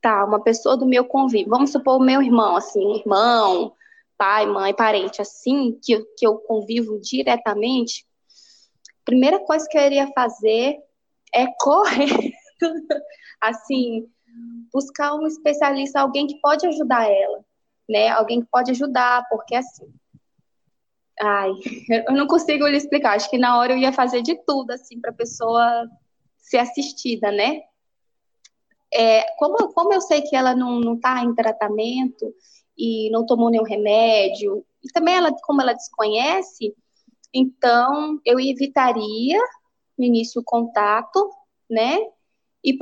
tá, 0.00 0.24
uma 0.24 0.42
pessoa 0.42 0.78
do 0.78 0.86
meu 0.86 1.04
convívio, 1.04 1.50
vamos 1.50 1.72
supor 1.72 1.98
o 1.98 2.04
meu 2.04 2.22
irmão, 2.22 2.56
assim, 2.56 2.94
irmão, 2.94 3.74
pai, 4.16 4.46
mãe, 4.46 4.74
parente, 4.74 5.20
assim, 5.20 5.78
que, 5.82 6.02
que 6.16 6.26
eu 6.26 6.38
convivo 6.38 6.98
diretamente, 6.98 8.06
primeira 9.04 9.38
coisa 9.40 9.66
que 9.68 9.76
eu 9.76 9.82
iria 9.82 10.10
fazer 10.14 10.78
é 11.34 11.46
correr, 11.60 12.32
assim, 13.42 14.08
buscar 14.72 15.14
um 15.14 15.26
especialista, 15.26 16.00
alguém 16.00 16.26
que 16.26 16.40
pode 16.40 16.66
ajudar 16.66 17.10
ela, 17.10 17.44
né? 17.88 18.08
Alguém 18.08 18.40
que 18.40 18.48
pode 18.50 18.70
ajudar, 18.70 19.26
porque 19.28 19.54
assim, 19.54 19.92
ai, 21.20 21.52
eu 22.08 22.14
não 22.14 22.26
consigo 22.26 22.66
lhe 22.66 22.76
explicar. 22.76 23.16
Acho 23.16 23.30
que 23.30 23.38
na 23.38 23.58
hora 23.58 23.72
eu 23.72 23.78
ia 23.78 23.92
fazer 23.92 24.22
de 24.22 24.36
tudo, 24.44 24.70
assim, 24.70 25.00
para 25.00 25.10
a 25.10 25.14
pessoa 25.14 25.88
ser 26.38 26.58
assistida, 26.58 27.30
né? 27.30 27.60
É, 28.92 29.24
como, 29.36 29.72
como 29.72 29.92
eu 29.92 30.00
sei 30.00 30.22
que 30.22 30.34
ela 30.34 30.54
não 30.54 30.94
está 30.94 31.22
em 31.22 31.34
tratamento 31.34 32.34
e 32.76 33.08
não 33.10 33.24
tomou 33.24 33.50
nenhum 33.50 33.64
remédio, 33.64 34.64
e 34.82 34.88
também 34.92 35.14
ela, 35.14 35.30
como 35.42 35.60
ela 35.60 35.74
desconhece, 35.74 36.74
então 37.32 38.18
eu 38.24 38.40
evitaria 38.40 39.38
no 39.96 40.04
início 40.04 40.40
o 40.40 40.44
contato, 40.44 41.30
né? 41.68 41.98
E 42.64 42.76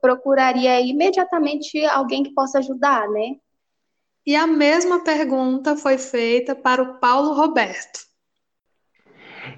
procuraria 0.00 0.80
imediatamente 0.80 1.84
alguém 1.86 2.22
que 2.22 2.34
possa 2.34 2.58
ajudar, 2.58 3.08
né? 3.08 3.36
E 4.26 4.34
a 4.34 4.46
mesma 4.46 5.04
pergunta 5.04 5.76
foi 5.76 5.98
feita 5.98 6.54
para 6.54 6.82
o 6.82 6.94
Paulo 6.98 7.34
Roberto. 7.34 8.00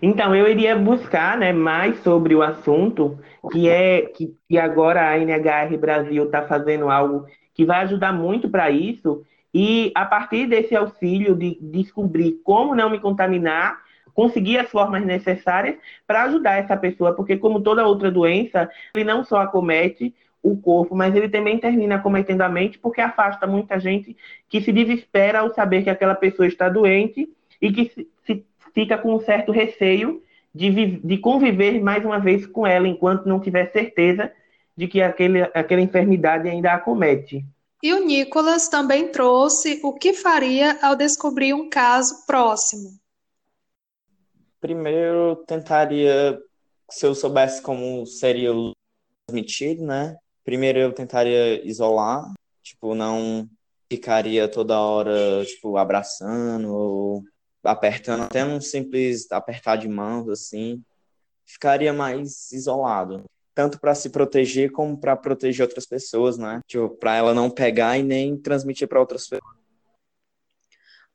Então, 0.03 0.35
eu 0.35 0.49
iria 0.49 0.75
buscar 0.77 1.39
né, 1.39 1.53
mais 1.53 2.03
sobre 2.03 2.35
o 2.35 2.43
assunto, 2.43 3.17
que 3.53 3.69
é 3.69 4.03
que, 4.03 4.35
que 4.49 4.59
agora 4.59 5.09
a 5.09 5.19
NHR 5.19 5.77
Brasil 5.79 6.25
está 6.25 6.43
fazendo 6.43 6.91
algo 6.91 7.27
que 7.55 7.65
vai 7.65 7.83
ajudar 7.83 8.13
muito 8.13 8.51
para 8.51 8.69
isso, 8.69 9.25
e 9.55 9.93
a 9.95 10.05
partir 10.05 10.47
desse 10.47 10.75
auxílio 10.75 11.35
de 11.35 11.57
descobrir 11.61 12.41
como 12.45 12.75
não 12.75 12.91
me 12.91 12.99
contaminar, 12.99 13.81
conseguir 14.13 14.59
as 14.59 14.69
formas 14.69 15.05
necessárias 15.05 15.77
para 16.07 16.25
ajudar 16.25 16.55
essa 16.55 16.77
pessoa, 16.77 17.15
porque 17.15 17.37
como 17.37 17.61
toda 17.61 17.87
outra 17.87 18.11
doença, 18.11 18.69
ele 18.95 19.05
não 19.05 19.23
só 19.23 19.41
acomete 19.41 20.13
o 20.51 20.57
corpo, 20.57 20.95
mas 20.95 21.15
ele 21.15 21.29
também 21.29 21.59
termina 21.59 21.97
acometendo 21.97 22.43
a 22.43 22.49
mente, 22.49 22.79
porque 22.79 23.01
afasta 23.01 23.47
muita 23.47 23.81
gente 23.81 24.17
que 24.49 24.61
se 24.61 24.73
desespera 24.73 25.41
ao 25.41 25.53
saber 25.53 25.83
que 25.83 25.91
aquela 25.91 26.15
pessoa 26.15 26.47
está 26.47 26.69
doente 26.69 27.29
e 27.61 27.73
que 27.73 27.91
se, 27.91 28.09
se 28.25 28.45
fica 28.73 28.97
com 28.97 29.15
um 29.15 29.21
certo 29.21 29.51
receio 29.51 30.23
de, 30.55 30.99
de 30.99 31.19
conviver 31.19 31.83
mais 31.83 32.05
uma 32.05 32.19
vez 32.19 32.47
com 32.47 32.67
ela, 32.67 32.87
enquanto 32.87 33.27
não 33.27 33.41
tiver 33.41 33.71
certeza 33.73 34.33
de 34.77 34.87
que 34.87 35.03
aquele, 35.03 35.43
aquela 35.43 35.81
enfermidade 35.81 36.49
ainda 36.49 36.73
acomete. 36.73 37.45
E 37.83 37.93
o 37.93 38.05
Nicolas 38.05 38.69
também 38.69 39.09
trouxe 39.09 39.81
o 39.83 39.93
que 39.93 40.13
faria 40.13 40.79
ao 40.83 40.97
descobrir 40.97 41.55
um 41.55 41.69
caso 41.69 42.27
próximo. 42.27 42.99
Primeiro, 44.61 45.37
tentaria, 45.47 46.39
se 46.91 47.07
eu 47.07 47.15
soubesse 47.15 47.61
como 47.61 48.07
seria 48.07 48.51
transmitido, 49.27 49.85
né? 49.85 50.17
Primeiro, 50.47 50.79
eu 50.79 50.93
tentaria 50.93 51.61
isolar, 51.67 52.33
tipo, 52.63 52.95
não 52.95 53.51
ficaria 53.91 54.47
toda 54.47 54.79
hora, 54.79 55.45
tipo, 55.45 55.77
abraçando 55.77 56.73
ou 56.73 57.25
apertando, 57.65 58.23
até 58.23 58.45
um 58.45 58.61
simples 58.61 59.27
apertar 59.33 59.75
de 59.75 59.89
mãos, 59.89 60.29
assim, 60.29 60.81
ficaria 61.45 61.93
mais 61.93 62.53
isolado. 62.53 63.25
Tanto 63.57 63.81
para 63.81 63.93
se 63.93 64.09
proteger 64.09 64.71
como 64.71 64.97
para 64.97 65.17
proteger 65.17 65.67
outras 65.67 65.85
pessoas, 65.85 66.39
né? 66.39 66.61
Tipo, 66.65 66.91
para 66.91 67.17
ela 67.17 67.35
não 67.35 67.51
pegar 67.51 67.99
e 67.99 68.05
nem 68.05 68.37
transmitir 68.37 68.87
para 68.87 69.01
outras 69.01 69.29
pessoas. 69.29 69.57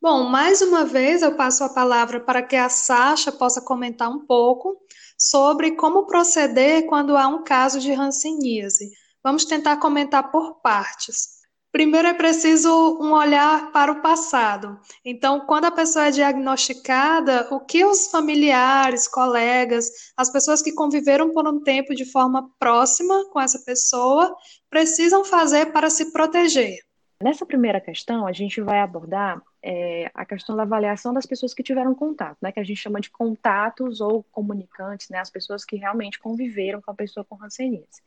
Bom, 0.01 0.23
mais 0.23 0.61
uma 0.61 0.83
vez 0.83 1.21
eu 1.21 1.37
passo 1.37 1.63
a 1.63 1.69
palavra 1.69 2.19
para 2.19 2.41
que 2.41 2.57
a 2.57 2.67
Sasha 2.67 3.31
possa 3.31 3.61
comentar 3.61 4.09
um 4.09 4.25
pouco 4.25 4.77
sobre 5.17 5.77
como 5.77 6.05
proceder 6.05 6.85
quando 6.87 7.15
há 7.15 7.29
um 7.29 7.45
caso 7.45 7.79
de 7.79 7.93
hanseníase. 7.93 8.91
Vamos 9.23 9.45
tentar 9.45 9.77
comentar 9.77 10.31
por 10.31 10.61
partes. 10.61 11.41
Primeiro 11.71 12.07
é 12.07 12.13
preciso 12.13 12.97
um 12.99 13.13
olhar 13.13 13.71
para 13.71 13.93
o 13.93 14.01
passado. 14.01 14.77
Então, 15.05 15.39
quando 15.41 15.65
a 15.65 15.71
pessoa 15.71 16.07
é 16.07 16.11
diagnosticada, 16.11 17.47
o 17.49 17.61
que 17.61 17.85
os 17.85 18.07
familiares, 18.07 19.07
colegas, 19.07 20.11
as 20.17 20.29
pessoas 20.29 20.61
que 20.61 20.73
conviveram 20.73 21.31
por 21.31 21.47
um 21.47 21.61
tempo 21.61 21.95
de 21.95 22.03
forma 22.03 22.49
próxima 22.59 23.25
com 23.29 23.39
essa 23.39 23.59
pessoa 23.59 24.35
precisam 24.69 25.23
fazer 25.23 25.71
para 25.71 25.89
se 25.89 26.11
proteger? 26.11 26.79
Nessa 27.23 27.45
primeira 27.45 27.79
questão, 27.79 28.27
a 28.27 28.33
gente 28.33 28.59
vai 28.59 28.79
abordar 28.79 29.41
é, 29.63 30.09
a 30.13 30.25
questão 30.25 30.55
da 30.55 30.63
avaliação 30.63 31.13
das 31.13 31.25
pessoas 31.25 31.53
que 31.53 31.61
tiveram 31.63 31.93
contato, 31.93 32.37
né, 32.41 32.51
que 32.51 32.59
a 32.59 32.63
gente 32.63 32.81
chama 32.81 32.99
de 32.99 33.11
contatos 33.11 34.01
ou 34.01 34.23
comunicantes, 34.23 35.07
né, 35.09 35.19
as 35.19 35.29
pessoas 35.29 35.63
que 35.63 35.75
realmente 35.75 36.19
conviveram 36.19 36.81
com 36.81 36.91
a 36.91 36.95
pessoa 36.95 37.23
com 37.23 37.41
hanseníase. 37.41 38.01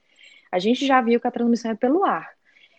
A 0.55 0.61
gente 0.61 0.87
já 0.87 1.01
viu 1.01 1.19
que 1.19 1.27
a 1.27 1.33
transmissão 1.33 1.73
é 1.73 1.75
pelo 1.75 2.05
ar 2.05 2.31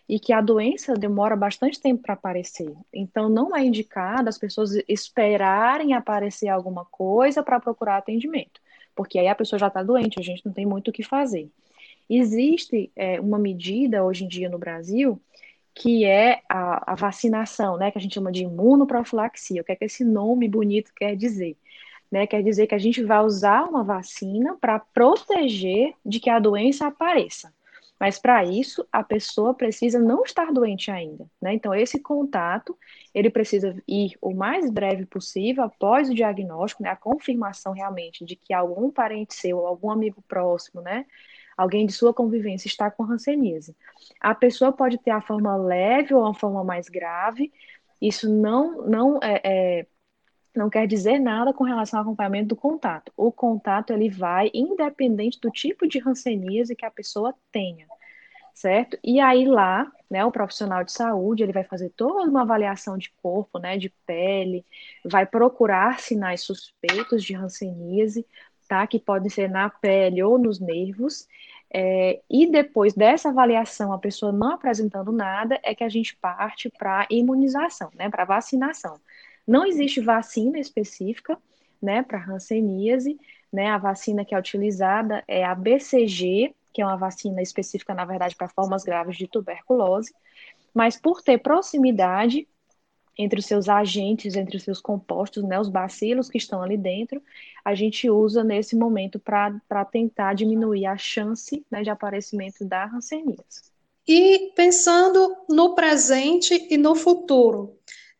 e 0.08 0.18
que 0.18 0.32
a 0.32 0.40
doença 0.40 0.94
demora 0.94 1.36
bastante 1.36 1.78
tempo 1.78 2.02
para 2.02 2.14
aparecer. 2.14 2.72
Então, 2.90 3.28
não 3.28 3.54
é 3.54 3.62
indicado 3.62 4.30
as 4.30 4.38
pessoas 4.38 4.70
esperarem 4.88 5.92
aparecer 5.92 6.48
alguma 6.48 6.86
coisa 6.86 7.42
para 7.42 7.60
procurar 7.60 7.98
atendimento, 7.98 8.62
porque 8.94 9.18
aí 9.18 9.28
a 9.28 9.34
pessoa 9.34 9.58
já 9.58 9.66
está 9.66 9.82
doente, 9.82 10.18
a 10.18 10.22
gente 10.22 10.40
não 10.46 10.54
tem 10.54 10.64
muito 10.64 10.88
o 10.88 10.92
que 10.92 11.02
fazer. 11.02 11.50
Existe 12.08 12.90
é, 12.96 13.20
uma 13.20 13.38
medida 13.38 14.02
hoje 14.02 14.24
em 14.24 14.28
dia 14.28 14.48
no 14.48 14.58
Brasil 14.58 15.20
que 15.74 16.06
é 16.06 16.40
a, 16.48 16.92
a, 16.92 16.94
vacinação, 16.94 17.76
né, 17.76 17.90
que 17.90 17.98
a 17.98 18.00
gente 18.00 18.14
chama 18.14 18.32
de 18.32 18.44
imunoprofilaxia. 18.44 19.60
O 19.60 19.64
que 19.64 19.72
é 19.72 19.76
que 19.76 19.84
esse 19.84 20.02
nome 20.02 20.48
bonito 20.48 20.90
quer 20.96 21.14
dizer? 21.14 21.58
Né, 22.10 22.26
quer 22.26 22.42
dizer 22.42 22.66
que 22.66 22.74
a 22.74 22.78
gente 22.78 23.04
vai 23.04 23.22
usar 23.22 23.64
uma 23.64 23.84
vacina 23.84 24.56
para 24.58 24.78
proteger 24.78 25.92
de 26.02 26.20
que 26.20 26.30
a 26.30 26.38
doença 26.38 26.86
apareça. 26.86 27.52
Mas 27.98 28.18
para 28.18 28.44
isso, 28.44 28.86
a 28.92 29.02
pessoa 29.02 29.54
precisa 29.54 29.98
não 29.98 30.22
estar 30.22 30.52
doente 30.52 30.90
ainda, 30.90 31.26
né? 31.40 31.54
Então, 31.54 31.74
esse 31.74 31.98
contato, 31.98 32.78
ele 33.14 33.30
precisa 33.30 33.74
ir 33.88 34.16
o 34.20 34.34
mais 34.34 34.70
breve 34.70 35.06
possível 35.06 35.64
após 35.64 36.10
o 36.10 36.14
diagnóstico, 36.14 36.82
né? 36.82 36.90
A 36.90 36.96
confirmação 36.96 37.72
realmente 37.72 38.24
de 38.24 38.36
que 38.36 38.52
algum 38.52 38.90
parente 38.90 39.34
seu, 39.34 39.66
algum 39.66 39.90
amigo 39.90 40.22
próximo, 40.28 40.82
né? 40.82 41.06
Alguém 41.56 41.86
de 41.86 41.92
sua 41.92 42.12
convivência 42.12 42.68
está 42.68 42.90
com 42.90 43.04
hanseníase. 43.04 43.74
A 44.20 44.34
pessoa 44.34 44.72
pode 44.72 44.98
ter 44.98 45.10
a 45.10 45.22
forma 45.22 45.56
leve 45.56 46.14
ou 46.14 46.26
a 46.26 46.34
forma 46.34 46.62
mais 46.62 46.88
grave. 46.88 47.50
Isso 48.00 48.30
não, 48.30 48.82
não 48.86 49.18
é, 49.22 49.40
é 49.80 49.86
não 50.58 50.70
quer 50.70 50.86
dizer 50.86 51.18
nada 51.18 51.52
com 51.52 51.64
relação 51.64 51.98
ao 51.98 52.04
acompanhamento 52.04 52.48
do 52.48 52.56
contato. 52.56 53.12
O 53.16 53.30
contato 53.32 53.92
ele 53.92 54.08
vai 54.08 54.50
independente 54.52 55.40
do 55.40 55.50
tipo 55.50 55.86
de 55.86 56.00
hanseníase 56.00 56.76
que 56.76 56.84
a 56.84 56.90
pessoa 56.90 57.34
tenha, 57.52 57.86
certo? 58.54 58.98
E 59.02 59.20
aí 59.20 59.44
lá, 59.46 59.90
né, 60.10 60.24
o 60.24 60.32
profissional 60.32 60.84
de 60.84 60.92
saúde, 60.92 61.42
ele 61.42 61.52
vai 61.52 61.64
fazer 61.64 61.90
toda 61.90 62.28
uma 62.28 62.42
avaliação 62.42 62.96
de 62.98 63.10
corpo, 63.22 63.58
né, 63.58 63.76
de 63.76 63.90
pele, 64.06 64.64
vai 65.04 65.26
procurar 65.26 66.00
sinais 66.00 66.42
suspeitos 66.42 67.22
de 67.22 67.34
hanseníase, 67.34 68.26
tá, 68.68 68.86
que 68.86 68.98
podem 68.98 69.30
ser 69.30 69.48
na 69.48 69.70
pele 69.70 70.22
ou 70.22 70.38
nos 70.38 70.58
nervos, 70.58 71.26
é, 71.72 72.22
e 72.30 72.46
depois 72.50 72.94
dessa 72.94 73.28
avaliação, 73.28 73.92
a 73.92 73.98
pessoa 73.98 74.32
não 74.32 74.52
apresentando 74.52 75.12
nada, 75.12 75.58
é 75.62 75.74
que 75.74 75.84
a 75.84 75.88
gente 75.88 76.16
parte 76.16 76.70
para 76.70 77.06
imunização, 77.10 77.90
né, 77.94 78.08
para 78.08 78.24
vacinação. 78.24 78.98
Não 79.46 79.64
existe 79.64 80.00
vacina 80.00 80.58
específica, 80.58 81.38
né, 81.80 82.02
para 82.02 82.24
hanseníase, 82.24 83.18
né, 83.52 83.68
a 83.68 83.78
vacina 83.78 84.24
que 84.24 84.34
é 84.34 84.38
utilizada 84.38 85.22
é 85.28 85.44
a 85.44 85.54
BCG, 85.54 86.54
que 86.72 86.82
é 86.82 86.84
uma 86.84 86.96
vacina 86.96 87.40
específica, 87.40 87.94
na 87.94 88.04
verdade, 88.04 88.36
para 88.36 88.48
formas 88.48 88.82
graves 88.82 89.16
de 89.16 89.26
tuberculose, 89.26 90.12
mas 90.74 91.00
por 91.00 91.22
ter 91.22 91.38
proximidade 91.38 92.46
entre 93.16 93.40
os 93.40 93.46
seus 93.46 93.68
agentes, 93.68 94.36
entre 94.36 94.56
os 94.56 94.62
seus 94.62 94.80
compostos, 94.80 95.42
né, 95.42 95.58
os 95.58 95.70
bacilos 95.70 96.28
que 96.28 96.36
estão 96.36 96.62
ali 96.62 96.76
dentro, 96.76 97.22
a 97.64 97.74
gente 97.74 98.10
usa 98.10 98.44
nesse 98.44 98.76
momento 98.76 99.18
para 99.18 99.84
tentar 99.90 100.34
diminuir 100.34 100.86
a 100.86 100.96
chance 100.96 101.64
né, 101.70 101.82
de 101.82 101.88
aparecimento 101.88 102.64
da 102.64 102.84
hanseníase. 102.84 103.62
E 104.06 104.52
pensando 104.54 105.34
no 105.48 105.74
presente 105.74 106.66
e 106.70 106.76
no 106.76 106.94
futuro, 106.94 107.75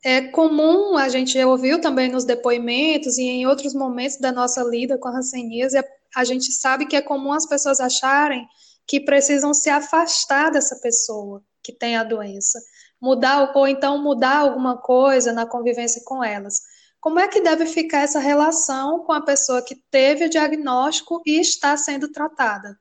é 0.09 0.23
comum, 0.23 0.97
a 0.97 1.09
gente 1.09 1.37
ouviu 1.45 1.81
também 1.81 2.09
nos 2.09 2.25
depoimentos 2.25 3.19
e 3.19 3.25
em 3.25 3.45
outros 3.45 3.75
momentos 3.75 4.19
da 4.19 4.31
nossa 4.31 4.63
lida 4.63 4.97
com 4.97 5.09
a 5.09 5.19
hanseníase, 5.19 5.83
a 6.15 6.23
gente 6.23 6.53
sabe 6.53 6.87
que 6.87 6.95
é 6.95 7.03
comum 7.03 7.33
as 7.33 7.45
pessoas 7.45 7.81
acharem 7.81 8.47
que 8.87 9.01
precisam 9.01 9.53
se 9.53 9.69
afastar 9.69 10.53
dessa 10.53 10.79
pessoa 10.81 11.43
que 11.61 11.73
tem 11.73 11.97
a 11.97 12.05
doença, 12.05 12.61
mudar 13.01 13.51
ou 13.53 13.67
então 13.67 14.01
mudar 14.01 14.37
alguma 14.39 14.79
coisa 14.79 15.33
na 15.33 15.45
convivência 15.45 16.01
com 16.05 16.23
elas. 16.23 16.61
Como 17.01 17.19
é 17.19 17.27
que 17.27 17.41
deve 17.41 17.67
ficar 17.67 18.03
essa 18.03 18.21
relação 18.21 19.01
com 19.01 19.13
a 19.13 19.25
pessoa 19.25 19.61
que 19.61 19.75
teve 19.91 20.27
o 20.27 20.31
diagnóstico 20.31 21.21
e 21.27 21.41
está 21.41 21.77
sendo 21.77 22.13
tratada? 22.13 22.79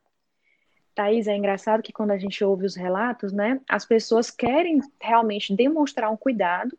Thaís, 0.94 1.26
é 1.26 1.36
engraçado 1.36 1.82
que 1.82 1.92
quando 1.92 2.12
a 2.12 2.20
gente 2.20 2.44
ouve 2.44 2.68
os 2.68 2.76
relatos, 2.76 3.34
né, 3.34 3.60
as 3.68 3.84
pessoas 3.84 4.30
querem 4.30 4.80
realmente 5.02 5.56
demonstrar 5.56 6.12
um 6.12 6.16
cuidado, 6.16 6.78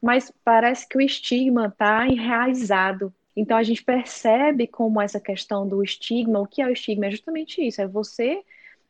mas 0.00 0.32
parece 0.44 0.88
que 0.88 0.96
o 0.96 1.00
estigma 1.00 1.66
está 1.66 2.06
enraizado. 2.06 3.12
Então 3.36 3.56
a 3.56 3.62
gente 3.62 3.82
percebe 3.82 4.66
como 4.66 5.00
essa 5.00 5.20
questão 5.20 5.66
do 5.66 5.82
estigma, 5.82 6.40
o 6.40 6.46
que 6.46 6.62
é 6.62 6.66
o 6.66 6.72
estigma? 6.72 7.06
É 7.06 7.10
justamente 7.10 7.66
isso, 7.66 7.80
é 7.80 7.86
você 7.86 8.42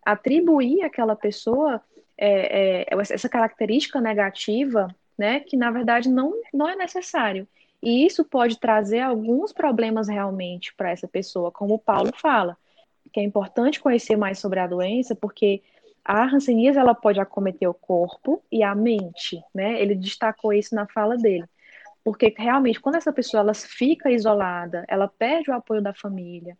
atribuir 0.04 0.82
àquela 0.82 1.14
pessoa 1.14 1.82
é, 2.16 2.82
é, 2.82 2.86
essa 3.10 3.28
característica 3.28 4.00
negativa, 4.00 4.88
né, 5.16 5.40
que 5.40 5.56
na 5.56 5.70
verdade 5.70 6.08
não, 6.08 6.32
não 6.52 6.68
é 6.68 6.76
necessário. 6.76 7.46
E 7.82 8.04
isso 8.04 8.24
pode 8.24 8.58
trazer 8.58 9.00
alguns 9.00 9.52
problemas 9.52 10.08
realmente 10.08 10.74
para 10.74 10.90
essa 10.90 11.06
pessoa, 11.06 11.52
como 11.52 11.74
o 11.74 11.78
Paulo 11.78 12.10
fala, 12.16 12.56
que 13.12 13.20
é 13.20 13.22
importante 13.22 13.80
conhecer 13.80 14.16
mais 14.16 14.38
sobre 14.38 14.58
a 14.58 14.66
doença, 14.66 15.14
porque 15.14 15.62
a 16.08 16.24
hanseníase 16.24 16.78
ela 16.78 16.94
pode 16.94 17.20
acometer 17.20 17.68
o 17.68 17.74
corpo 17.74 18.42
e 18.50 18.62
a 18.62 18.74
mente, 18.74 19.44
né? 19.54 19.78
Ele 19.78 19.94
destacou 19.94 20.54
isso 20.54 20.74
na 20.74 20.86
fala 20.86 21.18
dele. 21.18 21.44
Porque 22.02 22.34
realmente, 22.34 22.80
quando 22.80 22.94
essa 22.94 23.12
pessoa 23.12 23.42
ela 23.42 23.52
fica 23.52 24.10
isolada, 24.10 24.86
ela 24.88 25.06
perde 25.06 25.50
o 25.50 25.54
apoio 25.54 25.82
da 25.82 25.92
família, 25.92 26.56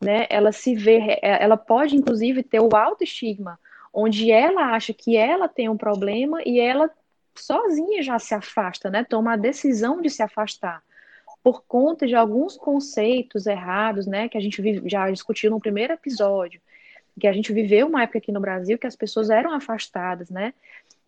né? 0.00 0.28
Ela 0.30 0.52
se 0.52 0.76
vê, 0.76 1.18
ela 1.20 1.56
pode 1.56 1.96
inclusive 1.96 2.44
ter 2.44 2.60
o 2.60 2.76
autoestigma, 2.76 3.58
onde 3.92 4.30
ela 4.30 4.72
acha 4.72 4.94
que 4.94 5.16
ela 5.16 5.48
tem 5.48 5.68
um 5.68 5.76
problema 5.76 6.38
e 6.46 6.60
ela 6.60 6.88
sozinha 7.34 8.04
já 8.04 8.20
se 8.20 8.36
afasta, 8.36 8.88
né? 8.88 9.02
Toma 9.02 9.32
a 9.32 9.36
decisão 9.36 10.00
de 10.00 10.10
se 10.10 10.22
afastar 10.22 10.80
por 11.42 11.64
conta 11.64 12.06
de 12.06 12.14
alguns 12.14 12.56
conceitos 12.56 13.48
errados, 13.48 14.06
né? 14.06 14.28
Que 14.28 14.38
a 14.38 14.40
gente 14.40 14.88
já 14.88 15.10
discutiu 15.10 15.50
no 15.50 15.58
primeiro 15.58 15.92
episódio, 15.92 16.60
que 17.20 17.26
a 17.26 17.32
gente 17.32 17.52
viveu 17.52 17.86
uma 17.86 18.02
época 18.02 18.18
aqui 18.18 18.32
no 18.32 18.40
Brasil 18.40 18.78
que 18.78 18.86
as 18.86 18.96
pessoas 18.96 19.30
eram 19.30 19.52
afastadas, 19.52 20.30
né? 20.30 20.54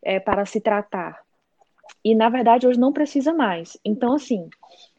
É, 0.03 0.21
para 0.21 0.45
se 0.45 0.61
tratar. 0.61 1.21
E 2.05 2.14
na 2.14 2.29
verdade 2.29 2.67
hoje 2.67 2.79
não 2.79 2.93
precisa 2.93 3.33
mais. 3.33 3.79
Então, 3.85 4.14
assim, 4.14 4.49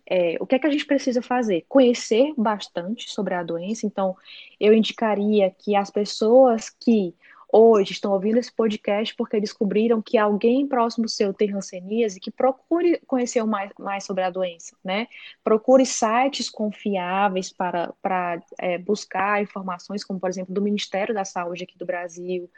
é, 0.08 0.38
o 0.40 0.46
que 0.46 0.56
é 0.56 0.60
que 0.60 0.68
a 0.68 0.72
gente 0.72 0.86
precisa 0.86 1.22
fazer? 1.22 1.66
Conhecer 1.68 2.34
bastante 2.38 3.12
sobre 3.12 3.34
a 3.34 3.44
doença. 3.44 3.86
Então, 3.86 4.16
eu 4.60 4.74
indicaria 4.74 5.50
que 5.50 5.76
as 5.76 5.90
pessoas 5.90 6.70
que 6.70 7.14
hoje 7.52 7.92
estão 7.92 8.12
ouvindo 8.12 8.38
esse 8.38 8.52
podcast 8.52 9.16
porque 9.16 9.40
descobriram 9.40 10.02
que 10.02 10.18
alguém 10.18 10.68
próximo 10.68 11.08
seu 11.08 11.34
tem 11.34 11.54
hanseníase, 11.54 12.20
que 12.20 12.32
procure 12.32 13.00
conhecer 13.08 13.44
mais, 13.46 13.72
mais 13.80 14.04
sobre 14.04 14.24
a 14.24 14.30
doença, 14.30 14.76
né? 14.84 15.08
Procure 15.44 15.86
sites 15.86 16.50
confiáveis 16.50 17.52
para, 17.52 17.94
para 18.02 18.42
é, 18.60 18.78
buscar 18.78 19.42
informações, 19.42 20.04
como 20.04 20.20
por 20.20 20.30
exemplo 20.30 20.54
do 20.54 20.62
Ministério 20.62 21.14
da 21.14 21.26
Saúde 21.26 21.64
aqui 21.64 21.78
do 21.78 21.86
Brasil, 21.86 22.50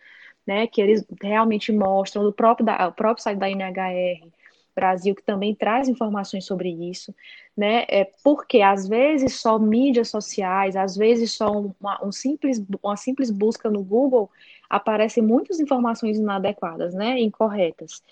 né? 0.46 0.68
Que 0.68 0.82
eles 0.82 1.06
realmente 1.22 1.72
mostram, 1.72 2.24
do 2.24 2.34
próprio, 2.34 2.66
da, 2.66 2.88
o 2.88 2.94
próprio 2.94 3.24
site 3.24 3.38
da 3.38 3.50
NHR, 3.50 4.28
Brasil, 4.78 5.16
que 5.16 5.24
também 5.24 5.56
traz 5.56 5.90
informações 5.90 6.46
sobre 6.46 6.70
isso, 6.70 7.14
né? 7.56 7.84
É 7.90 8.06
porque 8.24 8.62
às 8.62 8.88
vezes 8.88 9.40
só 9.40 9.58
mídias 9.58 10.10
sociais, 10.10 10.76
às 10.76 10.96
vezes 10.96 11.32
só 11.32 11.52
uma, 11.52 12.06
um 12.06 12.12
simples, 12.12 12.64
uma 12.84 12.96
simples 12.96 13.32
busca 13.32 13.70
no 13.72 13.84
Google 13.84 14.30
aparecem 14.70 15.24
muitas 15.24 15.60
informações 15.60 16.18
inadequadas, 16.18 16.94
né? 16.94 17.20
Incorretas. 17.20 18.04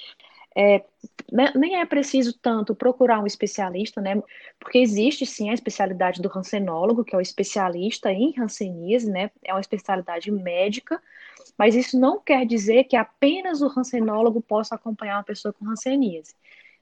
É, 0.57 0.81
né, 1.31 1.51
nem 1.53 1.75
é 1.81 1.85
preciso 1.85 2.33
tanto 2.39 2.73
procurar 2.73 3.19
um 3.21 3.27
especialista, 3.27 4.01
né? 4.01 4.21
Porque 4.57 4.79
existe 4.79 5.25
sim 5.25 5.49
a 5.49 5.53
especialidade 5.53 6.21
do 6.21 6.29
rancenólogo, 6.29 7.03
que 7.03 7.13
é 7.13 7.17
o 7.17 7.21
especialista 7.21 8.11
em 8.11 8.31
ranceníase, 8.31 9.11
né? 9.11 9.29
É 9.43 9.53
uma 9.53 9.59
especialidade 9.59 10.31
médica, 10.31 11.01
mas 11.57 11.75
isso 11.75 11.99
não 11.99 12.19
quer 12.19 12.45
dizer 12.45 12.85
que 12.85 12.95
apenas 12.95 13.61
o 13.61 13.67
rancenólogo 13.67 14.41
possa 14.41 14.75
acompanhar 14.75 15.17
uma 15.17 15.23
pessoa 15.23 15.53
com 15.53 15.65
ranceníase. 15.65 16.33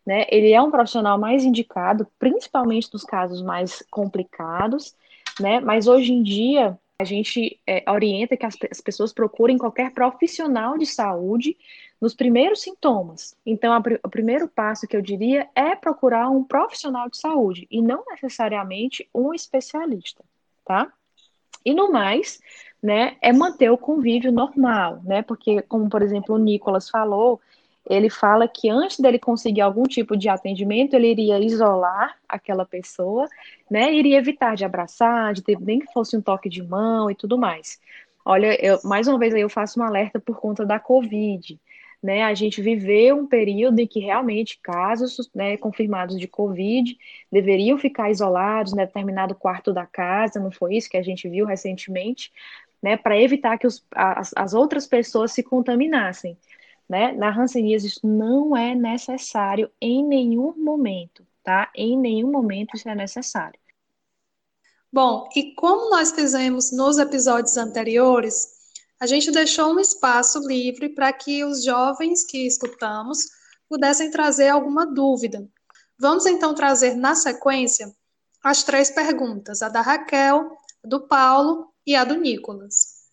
Né? 0.06 0.26
Ele 0.30 0.52
é 0.52 0.62
um 0.62 0.72
profissional 0.72 1.18
mais 1.18 1.44
indicado, 1.44 2.08
principalmente 2.20 2.90
nos 2.92 3.04
casos 3.04 3.42
mais 3.42 3.84
complicados, 3.90 4.96
né? 5.40 5.60
Mas 5.62 5.88
hoje 5.88 6.12
em 6.12 6.22
dia 6.22 6.78
a 7.00 7.06
gente 7.06 7.60
é, 7.66 7.84
orienta 7.90 8.38
que 8.38 8.46
as, 8.46 8.56
as, 8.70 8.82
pessoas 8.82 9.12
procurem 9.12 9.58
qualquer 9.58 9.92
profissional 9.92 10.78
de 10.78 10.86
saúde 10.86 11.58
nos 12.00 12.14
primeiros 12.14 12.62
sintomas. 12.62 13.36
Então, 13.46 13.74
a, 13.74 13.82
o 14.04 14.10
primeiro 14.10 14.48
passo 14.48 14.88
que 14.88 14.96
eu 14.96 15.02
diria 15.02 15.50
é 15.56 15.76
procurar 15.76 16.30
um 16.30 16.44
profissional 16.44 17.10
de 17.10 17.18
saúde 17.18 17.68
e 17.70 17.82
não 17.82 18.06
necessariamente 18.10 19.08
um 19.14 19.34
especialista, 19.34 20.24
tá? 20.66 20.92
E 21.66 21.74
no 21.74 21.92
mais, 21.92 22.40
né, 22.84 23.16
é 23.22 23.32
manter 23.32 23.72
o 23.72 23.78
convívio 23.78 24.32
normal, 24.32 25.00
né? 25.06 25.22
Porque, 25.22 25.62
como 25.64 25.90
por 25.90 26.02
exemplo 26.02 26.36
o 26.36 26.38
Nicolas 26.38 26.90
falou, 26.90 27.40
ele 27.90 28.10
fala 28.10 28.48
que 28.48 28.70
antes 28.70 29.00
dele 29.00 29.20
conseguir 29.20 29.62
algum 29.62 29.84
tipo 29.84 30.18
de 30.18 30.30
atendimento, 30.30 30.94
ele 30.94 31.12
iria 31.12 31.40
isolar 31.40 32.18
aquela 32.28 32.66
pessoa, 32.66 33.26
né? 33.72 33.94
Iria 33.94 34.18
evitar 34.18 34.56
de 34.56 34.66
abraçar, 34.66 35.34
de 35.34 35.42
ter 35.42 35.58
nem 35.60 35.80
que 35.80 35.92
fosse 35.94 36.18
um 36.18 36.22
toque 36.22 36.50
de 36.50 36.62
mão 36.62 37.10
e 37.10 37.16
tudo 37.16 37.38
mais. 37.38 37.80
Olha, 38.26 38.58
eu, 38.66 38.80
mais 38.84 39.08
uma 39.08 39.20
vez 39.20 39.34
eu 39.34 39.50
faço 39.50 39.80
um 39.80 39.84
alerta 39.84 40.20
por 40.20 40.40
conta 40.40 40.66
da 40.66 40.80
Covid. 40.80 41.60
Né, 42.02 42.22
a 42.22 42.34
gente 42.34 42.62
viveu 42.62 43.16
um 43.16 43.26
período 43.26 43.80
em 43.80 43.88
que 43.88 44.02
realmente 44.02 44.60
casos 44.62 45.32
né, 45.34 45.56
confirmados 45.56 46.20
de 46.20 46.28
Covid 46.28 46.98
deveriam 47.32 47.78
ficar 47.78 48.12
isolados 48.12 48.74
em 48.74 48.76
determinado 48.76 49.34
quarto 49.34 49.72
da 49.72 49.86
casa, 49.86 50.38
não 50.38 50.52
foi 50.52 50.76
isso 50.76 50.90
que 50.90 50.98
a 50.98 51.02
gente 51.02 51.30
viu 51.30 51.46
recentemente, 51.46 52.30
né, 52.84 52.98
para 52.98 53.18
evitar 53.18 53.58
que 53.58 53.66
os, 53.66 53.82
as, 53.96 54.32
as 54.36 54.54
outras 54.54 54.86
pessoas 54.86 55.32
se 55.32 55.42
contaminassem. 55.42 56.38
Né? 56.88 57.14
Na 57.14 57.30
hanseníase 57.30 57.88
isso 57.88 58.06
não 58.06 58.58
é 58.58 58.76
necessário 58.76 59.72
em 59.80 60.06
nenhum 60.06 60.54
momento, 60.58 61.26
tá? 61.42 61.72
Em 61.74 61.98
nenhum 61.98 62.30
momento 62.30 62.76
isso 62.76 62.90
é 62.90 62.94
necessário. 62.94 63.58
Bom, 64.92 65.30
e 65.34 65.56
como 65.56 65.90
nós 65.90 66.12
fizemos 66.12 66.74
nos 66.74 66.98
episódios 67.00 67.56
anteriores, 67.56 68.48
a 69.00 69.08
gente 69.08 69.32
deixou 69.32 69.74
um 69.74 69.80
espaço 69.80 70.46
livre 70.46 70.90
para 70.90 71.12
que 71.14 71.44
os 71.46 71.64
jovens 71.64 72.26
que 72.26 72.46
escutamos 72.46 73.20
pudessem 73.70 74.12
trazer 74.12 74.50
alguma 74.50 74.86
dúvida. 74.86 75.48
Vamos 75.98 76.26
então 76.26 76.54
trazer 76.54 76.96
na 76.96 77.16
sequência 77.16 77.92
as 78.44 78.62
três 78.62 78.92
perguntas: 78.92 79.62
a 79.62 79.70
da 79.70 79.82
Raquel, 79.82 80.52
a 80.84 80.88
do 80.88 81.08
Paulo 81.08 81.73
e 81.86 81.96
a 81.96 82.04
do 82.04 82.16
Nicolas. 82.16 83.04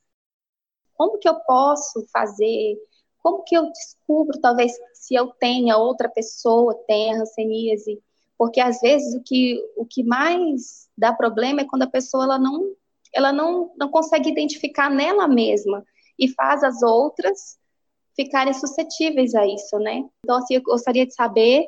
Como 0.95 1.19
que 1.19 1.29
eu 1.29 1.37
posso 1.41 2.07
fazer 2.13 2.77
como 3.23 3.43
que 3.45 3.57
eu 3.57 3.71
descubro, 3.71 4.41
talvez, 4.41 4.73
se 4.95 5.15
eu 5.15 5.29
tenha, 5.29 5.77
outra 5.77 6.09
pessoa 6.09 6.75
tenha 6.87 7.21
hanseníase? 7.21 8.03
Porque, 8.37 8.61
às 8.61 8.81
vezes, 8.81 9.15
o 9.15 9.23
que, 9.23 9.63
o 9.77 9.85
que 9.85 10.03
mais 10.03 10.89
dá 10.97 11.13
problema 11.13 11.61
é 11.61 11.67
quando 11.67 11.83
a 11.83 11.91
pessoa 11.91 12.25
ela 12.25 12.39
não, 12.39 12.75
ela 13.13 13.33
não, 13.33 13.73
não 13.77 13.91
consegue 13.91 14.31
identificar 14.31 14.91
nela 14.91 15.29
mesma 15.29 15.85
e 16.19 16.29
faz 16.29 16.65
as 16.65 16.83
outras 16.83 17.59
ficarem 18.17 18.55
suscetíveis 18.55 19.35
a 19.35 19.47
isso, 19.47 19.79
né? 19.79 20.05
Então, 20.25 20.37
assim, 20.39 20.55
eu 20.55 20.63
gostaria 20.63 21.07
de 21.07 21.15
saber 21.15 21.67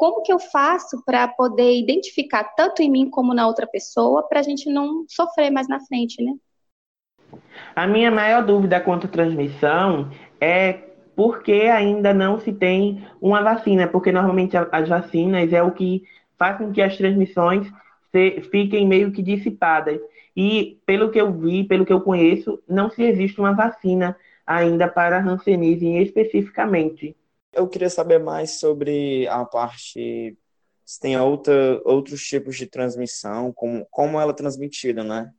como 0.00 0.22
que 0.22 0.32
eu 0.32 0.38
faço 0.38 1.04
para 1.04 1.28
poder 1.28 1.78
identificar 1.78 2.42
tanto 2.56 2.80
em 2.80 2.90
mim 2.90 3.10
como 3.10 3.34
na 3.34 3.46
outra 3.46 3.66
pessoa, 3.66 4.26
para 4.26 4.40
a 4.40 4.42
gente 4.42 4.66
não 4.70 5.04
sofrer 5.06 5.50
mais 5.50 5.68
na 5.68 5.78
frente, 5.78 6.22
né? 6.22 6.32
A 7.76 7.86
minha 7.86 8.10
maior 8.10 8.42
dúvida 8.42 8.80
quanto 8.80 9.06
à 9.06 9.10
transmissão 9.10 10.08
é 10.40 10.72
porque 11.14 11.52
ainda 11.52 12.14
não 12.14 12.40
se 12.40 12.50
tem 12.50 13.06
uma 13.20 13.42
vacina, 13.42 13.86
porque 13.86 14.10
normalmente 14.10 14.56
as 14.56 14.88
vacinas 14.88 15.52
é 15.52 15.62
o 15.62 15.70
que 15.70 16.02
faz 16.38 16.56
com 16.56 16.72
que 16.72 16.80
as 16.80 16.96
transmissões 16.96 17.70
se, 18.10 18.40
fiquem 18.50 18.88
meio 18.88 19.12
que 19.12 19.22
dissipadas. 19.22 20.00
E 20.34 20.78
pelo 20.86 21.10
que 21.10 21.20
eu 21.20 21.30
vi, 21.30 21.64
pelo 21.64 21.84
que 21.84 21.92
eu 21.92 22.00
conheço, 22.00 22.58
não 22.66 22.88
se 22.88 23.02
existe 23.02 23.38
uma 23.38 23.52
vacina 23.52 24.16
ainda 24.46 24.88
para 24.88 25.18
a 25.18 25.22
Hanseníase 25.22 25.86
especificamente. 25.98 27.14
Eu 27.52 27.68
queria 27.68 27.90
saber 27.90 28.18
mais 28.18 28.58
sobre 28.58 29.26
a 29.28 29.44
parte 29.44 30.36
se 30.90 30.98
tem 30.98 31.16
outra, 31.16 31.80
outros 31.84 32.20
tipos 32.20 32.56
de 32.56 32.66
transmissão, 32.66 33.52
como, 33.52 33.86
como 33.92 34.20
ela 34.20 34.32
é 34.32 34.34
transmitida, 34.34 35.04
né? 35.04 35.32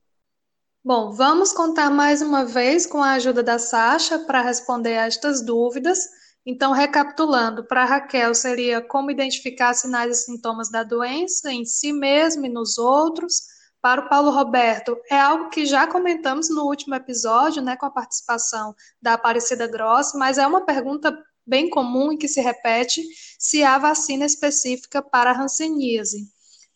Bom, 0.82 1.12
vamos 1.12 1.52
contar 1.52 1.90
mais 1.90 2.22
uma 2.22 2.46
vez 2.46 2.86
com 2.86 3.04
a 3.04 3.12
ajuda 3.12 3.44
da 3.44 3.60
Sasha 3.60 4.20
para 4.20 4.42
responder 4.42 4.98
a 4.98 5.08
estas 5.08 5.46
dúvidas. 5.46 6.00
Então, 6.46 6.72
recapitulando, 6.72 7.66
para 7.66 7.84
Raquel 7.84 8.34
seria 8.34 8.82
como 8.82 9.12
identificar 9.12 9.74
sinais 9.74 10.22
e 10.22 10.24
sintomas 10.24 10.72
da 10.72 10.84
doença 10.84 11.52
em 11.52 11.66
si 11.66 11.92
mesmo 11.92 12.46
e 12.46 12.50
nos 12.50 12.78
outros. 12.78 13.44
Para 13.82 14.06
o 14.06 14.10
Paulo 14.10 14.32
Roberto, 14.32 14.98
é 15.10 15.20
algo 15.20 15.50
que 15.50 15.66
já 15.66 15.86
comentamos 15.86 16.50
no 16.50 16.64
último 16.64 16.96
episódio, 16.96 17.62
né, 17.62 17.76
com 17.76 17.88
a 17.88 17.92
participação 17.92 18.74
da 19.02 19.16
Aparecida 19.16 19.68
Gross, 19.68 20.14
mas 20.14 20.38
é 20.38 20.48
uma 20.48 20.66
pergunta 20.66 21.12
bem 21.46 21.70
comum 21.70 22.12
e 22.12 22.18
que 22.18 22.28
se 22.28 22.42
repete 22.42 23.04
se 23.38 23.64
há 23.64 23.78
vacina 23.78 24.26
específica 24.26 25.02
para 25.02 25.32
a 25.32 25.42
hanseníase. 25.42 26.28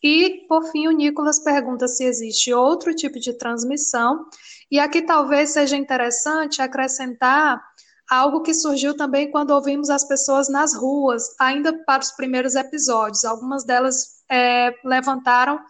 E, 0.02 0.46
por 0.48 0.70
fim, 0.70 0.88
o 0.88 0.92
Nicolas 0.92 1.38
pergunta 1.38 1.88
se 1.88 2.04
existe 2.04 2.52
outro 2.52 2.94
tipo 2.94 3.18
de 3.18 3.32
transmissão. 3.32 4.26
E 4.70 4.78
aqui 4.78 5.02
talvez 5.02 5.50
seja 5.50 5.76
interessante 5.76 6.60
acrescentar 6.60 7.62
algo 8.08 8.42
que 8.42 8.54
surgiu 8.54 8.96
também 8.96 9.30
quando 9.30 9.50
ouvimos 9.50 9.90
as 9.90 10.04
pessoas 10.04 10.48
nas 10.48 10.74
ruas, 10.74 11.34
ainda 11.40 11.72
para 11.84 12.02
os 12.02 12.12
primeiros 12.12 12.54
episódios. 12.54 13.24
Algumas 13.24 13.64
delas 13.64 14.22
é, 14.30 14.72
levantaram 14.84 15.60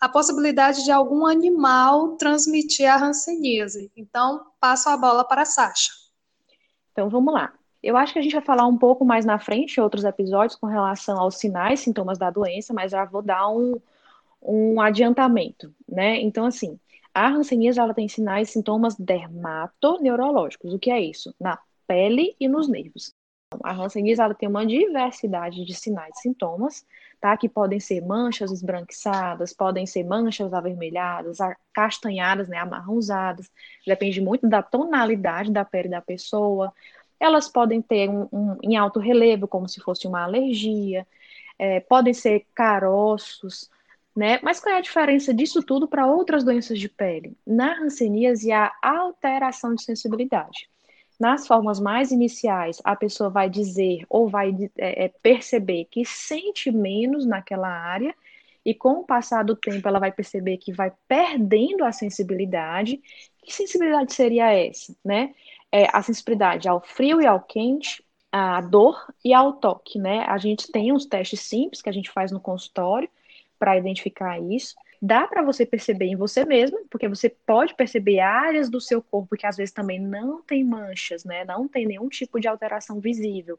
a 0.00 0.08
possibilidade 0.08 0.84
de 0.84 0.90
algum 0.90 1.26
animal 1.26 2.16
transmitir 2.16 2.90
a 2.90 3.02
hanseníase. 3.02 3.90
Então, 3.96 4.44
passo 4.60 4.88
a 4.88 4.96
bola 4.96 5.24
para 5.24 5.42
a 5.42 5.46
Sasha. 5.46 5.92
Então, 6.92 7.08
vamos 7.08 7.32
lá. 7.32 7.52
Eu 7.84 7.98
acho 7.98 8.14
que 8.14 8.18
a 8.18 8.22
gente 8.22 8.32
vai 8.32 8.40
falar 8.40 8.66
um 8.66 8.78
pouco 8.78 9.04
mais 9.04 9.26
na 9.26 9.38
frente, 9.38 9.78
outros 9.78 10.04
episódios, 10.04 10.58
com 10.58 10.66
relação 10.66 11.20
aos 11.20 11.36
sinais, 11.36 11.80
sintomas 11.80 12.16
da 12.16 12.30
doença, 12.30 12.72
mas 12.72 12.90
já 12.90 13.04
vou 13.04 13.20
dar 13.20 13.46
um, 13.50 13.78
um 14.42 14.80
adiantamento, 14.80 15.70
né? 15.86 16.18
Então, 16.18 16.46
assim, 16.46 16.80
a 17.12 17.28
hanseníase, 17.28 17.78
ela 17.78 17.92
tem 17.92 18.08
sinais 18.08 18.48
sintomas 18.48 18.96
dermatoneurológicos. 18.96 20.72
O 20.72 20.78
que 20.78 20.90
é 20.90 20.98
isso? 20.98 21.34
Na 21.38 21.58
pele 21.86 22.34
e 22.40 22.48
nos 22.48 22.68
nervos. 22.68 23.12
A 23.62 23.74
hanseníase, 23.74 24.20
ela 24.22 24.34
tem 24.34 24.48
uma 24.48 24.64
diversidade 24.64 25.62
de 25.62 25.74
sinais 25.74 26.16
e 26.16 26.22
sintomas, 26.22 26.86
tá? 27.20 27.36
Que 27.36 27.50
podem 27.50 27.78
ser 27.80 28.00
manchas 28.00 28.50
esbranquiçadas, 28.50 29.52
podem 29.52 29.84
ser 29.84 30.04
manchas 30.04 30.54
avermelhadas, 30.54 31.36
castanhadas, 31.74 32.48
né? 32.48 32.56
Amarronzadas. 32.56 33.50
Depende 33.86 34.22
muito 34.22 34.48
da 34.48 34.62
tonalidade 34.62 35.52
da 35.52 35.66
pele 35.66 35.90
da 35.90 36.00
pessoa 36.00 36.72
elas 37.24 37.48
podem 37.48 37.80
ter 37.82 38.08
um, 38.08 38.28
um 38.32 38.56
em 38.62 38.76
alto 38.76 39.00
relevo, 39.00 39.48
como 39.48 39.68
se 39.68 39.80
fosse 39.80 40.06
uma 40.06 40.22
alergia, 40.22 41.06
é, 41.58 41.80
podem 41.80 42.14
ser 42.14 42.46
caroços, 42.54 43.70
né? 44.16 44.38
Mas 44.42 44.60
qual 44.60 44.74
é 44.74 44.78
a 44.78 44.82
diferença 44.82 45.34
disso 45.34 45.62
tudo 45.62 45.88
para 45.88 46.06
outras 46.06 46.44
doenças 46.44 46.78
de 46.78 46.88
pele? 46.88 47.36
Na 47.46 47.80
hanseníase, 47.80 48.52
há 48.52 48.72
alteração 48.82 49.74
de 49.74 49.82
sensibilidade. 49.82 50.68
Nas 51.18 51.46
formas 51.46 51.80
mais 51.80 52.10
iniciais, 52.10 52.80
a 52.84 52.96
pessoa 52.96 53.30
vai 53.30 53.48
dizer 53.48 54.04
ou 54.08 54.28
vai 54.28 54.54
é, 54.76 55.04
é, 55.04 55.08
perceber 55.22 55.86
que 55.90 56.04
sente 56.04 56.70
menos 56.70 57.24
naquela 57.24 57.68
área, 57.68 58.14
e 58.64 58.74
com 58.74 59.00
o 59.00 59.04
passar 59.04 59.44
do 59.44 59.54
tempo 59.54 59.86
ela 59.86 60.00
vai 60.00 60.10
perceber 60.10 60.56
que 60.56 60.72
vai 60.72 60.90
perdendo 61.06 61.84
a 61.84 61.92
sensibilidade. 61.92 63.00
Que 63.44 63.52
sensibilidade 63.52 64.14
seria 64.14 64.50
essa, 64.52 64.96
né? 65.04 65.34
É, 65.74 65.88
a 65.92 66.00
sensibilidade 66.00 66.68
ao 66.68 66.80
frio 66.80 67.20
e 67.20 67.26
ao 67.26 67.40
quente, 67.40 68.00
à 68.30 68.60
dor 68.60 69.12
e 69.24 69.34
ao 69.34 69.54
toque, 69.54 69.98
né? 69.98 70.20
A 70.28 70.38
gente 70.38 70.70
tem 70.70 70.92
uns 70.92 71.04
testes 71.04 71.40
simples 71.40 71.82
que 71.82 71.88
a 71.88 71.92
gente 71.92 72.12
faz 72.12 72.30
no 72.30 72.38
consultório 72.38 73.08
para 73.58 73.76
identificar 73.76 74.38
isso. 74.38 74.76
Dá 75.02 75.26
para 75.26 75.42
você 75.42 75.66
perceber 75.66 76.06
em 76.06 76.14
você 76.14 76.44
mesmo, 76.44 76.78
porque 76.88 77.08
você 77.08 77.28
pode 77.28 77.74
perceber 77.74 78.20
áreas 78.20 78.70
do 78.70 78.80
seu 78.80 79.02
corpo 79.02 79.36
que 79.36 79.46
às 79.46 79.56
vezes 79.56 79.74
também 79.74 79.98
não 79.98 80.40
tem 80.42 80.62
manchas, 80.62 81.24
né? 81.24 81.44
Não 81.44 81.66
tem 81.66 81.86
nenhum 81.86 82.08
tipo 82.08 82.38
de 82.38 82.46
alteração 82.46 83.00
visível 83.00 83.58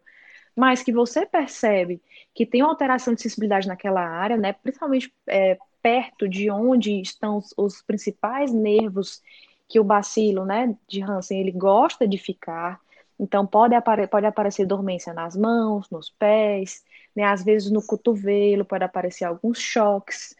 mas 0.55 0.81
que 0.81 0.93
você 0.93 1.25
percebe 1.25 2.01
que 2.33 2.45
tem 2.45 2.61
uma 2.61 2.71
alteração 2.71 3.13
de 3.13 3.21
sensibilidade 3.21 3.67
naquela 3.67 4.01
área, 4.01 4.37
né, 4.37 4.53
principalmente 4.53 5.13
é, 5.27 5.57
perto 5.81 6.29
de 6.29 6.49
onde 6.49 7.01
estão 7.01 7.39
os, 7.39 7.53
os, 7.57 7.81
principais 7.81 8.53
nervos 8.53 9.21
que 9.67 9.79
o 9.79 9.83
bacilo, 9.83 10.45
né, 10.45 10.75
de 10.87 11.01
Hansen, 11.01 11.39
ele 11.39 11.51
gosta 11.51 12.07
de 12.07 12.17
ficar. 12.17 12.79
Então, 13.19 13.45
pode, 13.45 13.73
apare 13.75 14.07
pode 14.07 14.25
aparecer 14.25 14.65
dormência 14.65 15.13
nas 15.13 15.35
mãos, 15.35 15.89
nos 15.89 16.09
pés, 16.09 16.83
né, 17.15 17.23
às 17.23 17.43
vezes 17.43 17.71
no 17.71 17.81
cotovelo, 17.85 18.65
pode 18.65 18.83
aparecer 18.83 19.25
alguns 19.25 19.59
choques, 19.59 20.35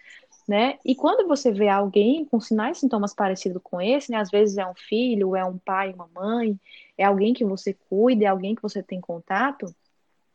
né? 0.48 0.78
E 0.86 0.94
quando 0.96 1.28
você 1.28 1.52
vê 1.52 1.70
alguém 1.70 2.26
com 2.26 2.40
sinais 2.40 2.78
e 2.78 2.80
sintomas 2.82 3.14
parecidos 3.14 3.62
com 3.64 3.82
esse, 3.82 4.12
né, 4.12 4.18
às 4.18 4.30
vezes 4.30 4.58
é 4.58 4.66
um 4.66 4.76
filho, 4.76 5.36
é 5.36 5.44
um 5.46 5.58
pai, 5.58 5.94
uma 5.94 6.10
mãe, 6.14 6.60
é 6.98 7.04
alguém 7.06 7.34
que 7.34 7.46
você 7.46 7.74
cuida, 7.90 8.26
é 8.26 8.28
alguém 8.28 8.54
que 8.54 8.62
você 8.62 8.84
tem 8.84 9.02
contato, 9.02 9.74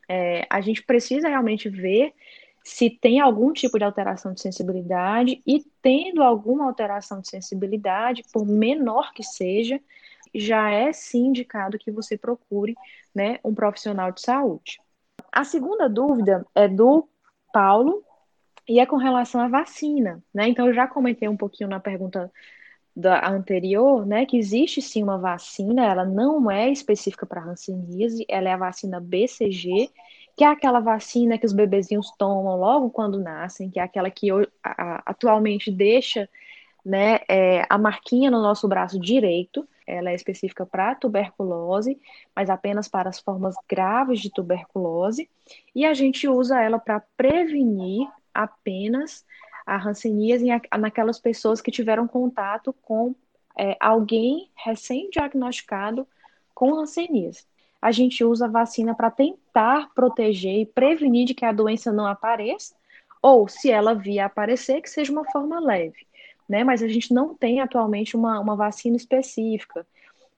é, 0.09 0.45
a 0.49 0.59
gente 0.59 0.83
precisa 0.83 1.29
realmente 1.29 1.69
ver 1.69 2.13
se 2.63 2.89
tem 2.89 3.19
algum 3.19 3.51
tipo 3.51 3.77
de 3.77 3.83
alteração 3.83 4.33
de 4.33 4.41
sensibilidade 4.41 5.41
e 5.45 5.63
tendo 5.81 6.21
alguma 6.21 6.65
alteração 6.65 7.19
de 7.19 7.27
sensibilidade, 7.27 8.23
por 8.31 8.45
menor 8.45 9.13
que 9.13 9.23
seja, 9.23 9.79
já 10.33 10.69
é 10.69 10.93
sim 10.93 11.27
indicado 11.27 11.77
que 11.77 11.91
você 11.91 12.17
procure 12.17 12.75
né, 13.13 13.39
um 13.43 13.53
profissional 13.53 14.11
de 14.11 14.21
saúde. 14.21 14.79
A 15.31 15.43
segunda 15.43 15.89
dúvida 15.89 16.45
é 16.53 16.67
do 16.67 17.07
Paulo 17.51 18.03
e 18.67 18.79
é 18.79 18.85
com 18.85 18.97
relação 18.97 19.41
à 19.41 19.47
vacina, 19.47 20.23
né? 20.33 20.47
Então 20.47 20.67
eu 20.67 20.73
já 20.73 20.87
comentei 20.87 21.27
um 21.27 21.37
pouquinho 21.37 21.69
na 21.69 21.79
pergunta 21.79 22.31
da 22.95 23.29
anterior, 23.29 24.05
né, 24.05 24.25
que 24.25 24.37
existe 24.37 24.81
sim 24.81 25.01
uma 25.01 25.17
vacina, 25.17 25.85
ela 25.85 26.03
não 26.03 26.51
é 26.51 26.69
específica 26.69 27.25
para 27.25 27.41
hanseníase, 27.41 28.25
ela 28.27 28.49
é 28.49 28.51
a 28.53 28.57
vacina 28.57 28.99
BCG 28.99 29.89
que 30.35 30.43
é 30.43 30.47
aquela 30.47 30.79
vacina 30.79 31.37
que 31.37 31.45
os 31.45 31.53
bebezinhos 31.53 32.11
tomam 32.17 32.55
logo 32.57 32.89
quando 32.89 33.19
nascem, 33.19 33.69
que 33.69 33.79
é 33.79 33.83
aquela 33.83 34.09
que 34.09 34.29
atualmente 35.05 35.71
deixa 35.71 36.29
né, 36.83 37.19
é, 37.27 37.65
a 37.69 37.77
marquinha 37.77 38.31
no 38.31 38.41
nosso 38.41 38.67
braço 38.67 38.99
direito. 38.99 39.67
Ela 39.85 40.11
é 40.11 40.15
específica 40.15 40.65
para 40.65 40.95
tuberculose, 40.95 41.99
mas 42.35 42.49
apenas 42.49 42.87
para 42.87 43.09
as 43.09 43.19
formas 43.19 43.55
graves 43.69 44.21
de 44.21 44.31
tuberculose. 44.31 45.29
E 45.75 45.85
a 45.85 45.93
gente 45.93 46.27
usa 46.27 46.61
ela 46.61 46.79
para 46.79 47.01
prevenir 47.17 48.07
apenas 48.33 49.25
a 49.65 49.77
hanseníase 49.77 50.47
naquelas 50.79 51.19
pessoas 51.19 51.61
que 51.61 51.71
tiveram 51.71 52.07
contato 52.07 52.73
com 52.81 53.13
é, 53.57 53.75
alguém 53.79 54.49
recém-diagnosticado 54.55 56.07
com 56.53 56.79
hanseníase 56.79 57.45
a 57.81 57.91
gente 57.91 58.23
usa 58.23 58.45
a 58.45 58.49
vacina 58.49 58.93
para 58.93 59.09
tentar 59.09 59.89
proteger 59.95 60.59
e 60.59 60.65
prevenir 60.65 61.25
de 61.25 61.33
que 61.33 61.45
a 61.45 61.51
doença 61.51 61.91
não 61.91 62.05
apareça, 62.05 62.75
ou 63.21 63.47
se 63.47 63.71
ela 63.71 63.93
vier 63.93 64.25
aparecer, 64.25 64.81
que 64.81 64.89
seja 64.89 65.11
uma 65.11 65.25
forma 65.31 65.59
leve. 65.59 66.05
Né? 66.47 66.63
Mas 66.63 66.83
a 66.83 66.87
gente 66.87 67.13
não 67.13 67.33
tem 67.33 67.59
atualmente 67.59 68.15
uma, 68.15 68.39
uma 68.39 68.55
vacina 68.55 68.95
específica 68.95 69.85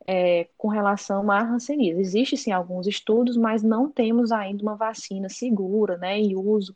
é, 0.07 0.47
com 0.57 0.67
relação 0.67 1.29
à 1.31 1.41
hanseníase. 1.41 1.99
Existem 1.99 2.37
sim 2.37 2.51
alguns 2.51 2.87
estudos, 2.87 3.35
mas 3.35 3.63
não 3.63 3.89
temos 3.89 4.31
ainda 4.31 4.63
uma 4.63 4.75
vacina 4.75 5.29
segura 5.29 5.97
né, 5.97 6.17
em 6.17 6.35
uso 6.35 6.75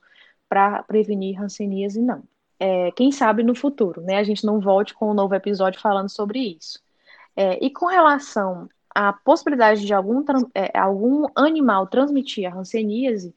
para 0.50 0.82
prevenir 0.84 1.42
hanseníase, 1.42 2.02
não. 2.02 2.24
É, 2.60 2.92
quem 2.92 3.12
sabe 3.12 3.44
no 3.44 3.54
futuro, 3.54 4.02
né? 4.02 4.18
A 4.18 4.24
gente 4.24 4.44
não 4.44 4.60
volte 4.60 4.94
com 4.94 5.12
um 5.12 5.14
novo 5.14 5.36
episódio 5.36 5.80
falando 5.80 6.10
sobre 6.10 6.40
isso. 6.40 6.82
É, 7.36 7.64
e 7.64 7.70
com 7.70 7.86
relação 7.86 8.68
a 9.00 9.14
possibilidade 9.14 9.86
de 9.86 9.94
algum, 9.94 10.26
é, 10.56 10.76
algum 10.76 11.28
animal 11.36 11.86
transmitir 11.86 12.52
a 12.52 12.56
hanseníase, 12.58 13.32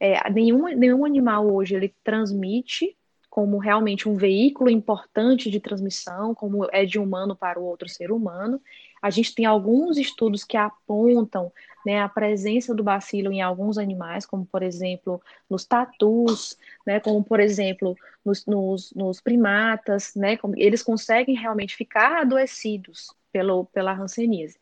é, 0.00 0.28
nenhum, 0.28 0.66
nenhum 0.76 1.04
animal 1.04 1.48
hoje 1.54 1.76
ele 1.76 1.94
transmite 2.02 2.96
como 3.30 3.58
realmente 3.58 4.08
um 4.08 4.16
veículo 4.16 4.68
importante 4.68 5.48
de 5.48 5.60
transmissão, 5.60 6.34
como 6.34 6.66
é 6.72 6.84
de 6.84 6.98
humano 6.98 7.36
para 7.36 7.60
o 7.60 7.64
outro 7.64 7.88
ser 7.88 8.10
humano. 8.10 8.60
A 9.00 9.08
gente 9.08 9.32
tem 9.32 9.46
alguns 9.46 9.98
estudos 9.98 10.42
que 10.42 10.56
apontam 10.56 11.52
né, 11.86 12.00
a 12.00 12.08
presença 12.08 12.74
do 12.74 12.82
bacilo 12.82 13.32
em 13.32 13.40
alguns 13.40 13.78
animais, 13.78 14.26
como 14.26 14.44
por 14.44 14.64
exemplo 14.64 15.22
nos 15.48 15.64
tatus, 15.64 16.56
né, 16.84 16.98
como 16.98 17.22
por 17.22 17.38
exemplo 17.38 17.96
nos, 18.24 18.44
nos, 18.46 18.92
nos 18.94 19.20
primatas, 19.20 20.12
né, 20.16 20.36
eles 20.56 20.82
conseguem 20.82 21.36
realmente 21.36 21.76
ficar 21.76 22.22
adoecidos 22.22 23.14
pelo, 23.32 23.66
pela 23.66 23.92
hanseníase 23.92 24.58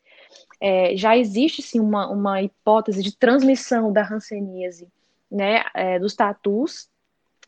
é, 0.65 0.95
já 0.95 1.17
existe 1.17 1.61
sim 1.61 1.81
uma, 1.81 2.09
uma 2.09 2.41
hipótese 2.41 3.03
de 3.03 3.13
transmissão 3.17 3.91
da 3.91 4.01
hanseníase 4.01 4.87
né, 5.29 5.61
é, 5.73 5.99
dos 5.99 6.15
tatus, 6.15 6.89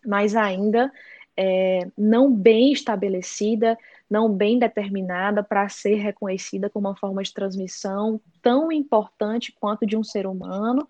mas 0.05 0.35
ainda 0.35 0.91
é, 1.37 1.87
não 1.97 2.29
bem 2.29 2.73
estabelecida, 2.73 3.77
não 4.09 4.29
bem 4.29 4.59
determinada 4.59 5.41
para 5.41 5.69
ser 5.69 5.95
reconhecida 5.95 6.69
como 6.69 6.89
uma 6.89 6.97
forma 6.97 7.23
de 7.23 7.33
transmissão 7.33 8.19
tão 8.41 8.69
importante 8.69 9.53
quanto 9.57 9.85
de 9.85 9.95
um 9.95 10.03
ser 10.03 10.27
humano, 10.27 10.85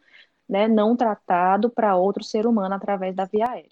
né, 0.49 0.67
não 0.67 0.95
tratado 0.95 1.69
para 1.69 1.95
outro 1.95 2.23
ser 2.23 2.47
humano 2.47 2.73
através 2.73 3.15
da 3.15 3.25
via 3.25 3.51
aérea. 3.51 3.69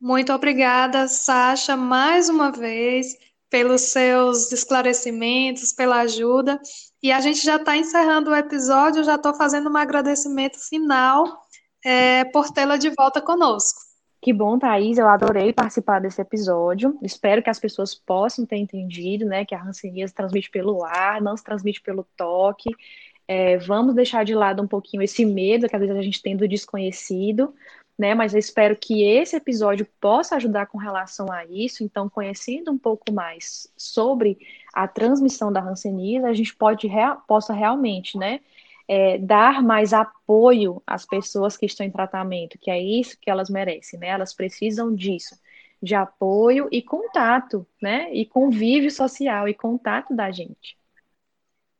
Muito 0.00 0.32
obrigada, 0.32 1.08
Sasha, 1.08 1.76
mais 1.76 2.28
uma 2.28 2.52
vez, 2.52 3.18
pelos 3.50 3.80
seus 3.80 4.52
esclarecimentos, 4.52 5.72
pela 5.72 6.02
ajuda. 6.02 6.60
E 7.02 7.10
a 7.10 7.20
gente 7.20 7.42
já 7.44 7.56
está 7.56 7.76
encerrando 7.76 8.30
o 8.30 8.36
episódio, 8.36 9.04
já 9.04 9.14
estou 9.14 9.34
fazendo 9.34 9.70
um 9.70 9.76
agradecimento 9.76 10.58
final 10.58 11.42
é, 11.84 12.24
por 12.24 12.50
tê-la 12.50 12.76
de 12.76 12.90
volta 12.90 13.20
conosco. 13.20 13.80
Que 14.22 14.34
bom, 14.34 14.58
Thaís, 14.58 14.98
eu 14.98 15.08
adorei 15.08 15.50
participar 15.50 15.98
desse 15.98 16.20
episódio. 16.20 16.98
Espero 17.02 17.42
que 17.42 17.48
as 17.48 17.58
pessoas 17.58 17.94
possam 17.94 18.44
ter 18.44 18.56
entendido, 18.56 19.24
né, 19.24 19.46
que 19.46 19.54
a 19.54 19.62
hanseníase 19.62 20.12
transmite 20.12 20.50
pelo 20.50 20.84
ar, 20.84 21.22
não 21.22 21.34
se 21.34 21.42
transmite 21.42 21.80
pelo 21.80 22.06
toque. 22.16 22.68
É, 23.26 23.56
vamos 23.56 23.94
deixar 23.94 24.22
de 24.24 24.34
lado 24.34 24.62
um 24.62 24.66
pouquinho 24.66 25.02
esse 25.02 25.24
medo 25.24 25.68
que 25.68 25.74
às 25.74 25.80
vezes 25.80 25.96
a 25.96 26.02
gente 26.02 26.20
tem 26.20 26.36
do 26.36 26.46
desconhecido, 26.46 27.54
né? 27.96 28.14
Mas 28.14 28.34
eu 28.34 28.40
espero 28.40 28.76
que 28.76 29.04
esse 29.04 29.36
episódio 29.36 29.86
possa 30.00 30.36
ajudar 30.36 30.66
com 30.66 30.76
relação 30.76 31.30
a 31.30 31.44
isso. 31.46 31.84
Então, 31.84 32.08
conhecendo 32.08 32.72
um 32.72 32.78
pouco 32.78 33.12
mais 33.12 33.72
sobre 33.76 34.38
a 34.72 34.86
transmissão 34.88 35.52
da 35.52 35.60
hanseníase, 35.60 36.26
a 36.26 36.32
gente 36.32 36.54
pode 36.54 36.88
possa 37.26 37.52
realmente, 37.52 38.16
né, 38.16 38.40
é, 38.88 39.18
dar 39.18 39.62
mais 39.62 39.92
apoio 39.92 40.82
às 40.86 41.06
pessoas 41.06 41.56
que 41.56 41.66
estão 41.66 41.86
em 41.86 41.90
tratamento, 41.90 42.58
que 42.58 42.70
é 42.70 42.80
isso 42.82 43.16
que 43.20 43.30
elas 43.30 43.48
merecem, 43.48 44.00
né? 44.00 44.08
Elas 44.08 44.34
precisam 44.34 44.92
disso, 44.92 45.38
de 45.80 45.94
apoio 45.94 46.68
e 46.72 46.82
contato, 46.82 47.64
né? 47.80 48.12
E 48.12 48.26
convívio 48.26 48.90
social 48.90 49.48
e 49.48 49.54
contato 49.54 50.12
da 50.12 50.32
gente. 50.32 50.76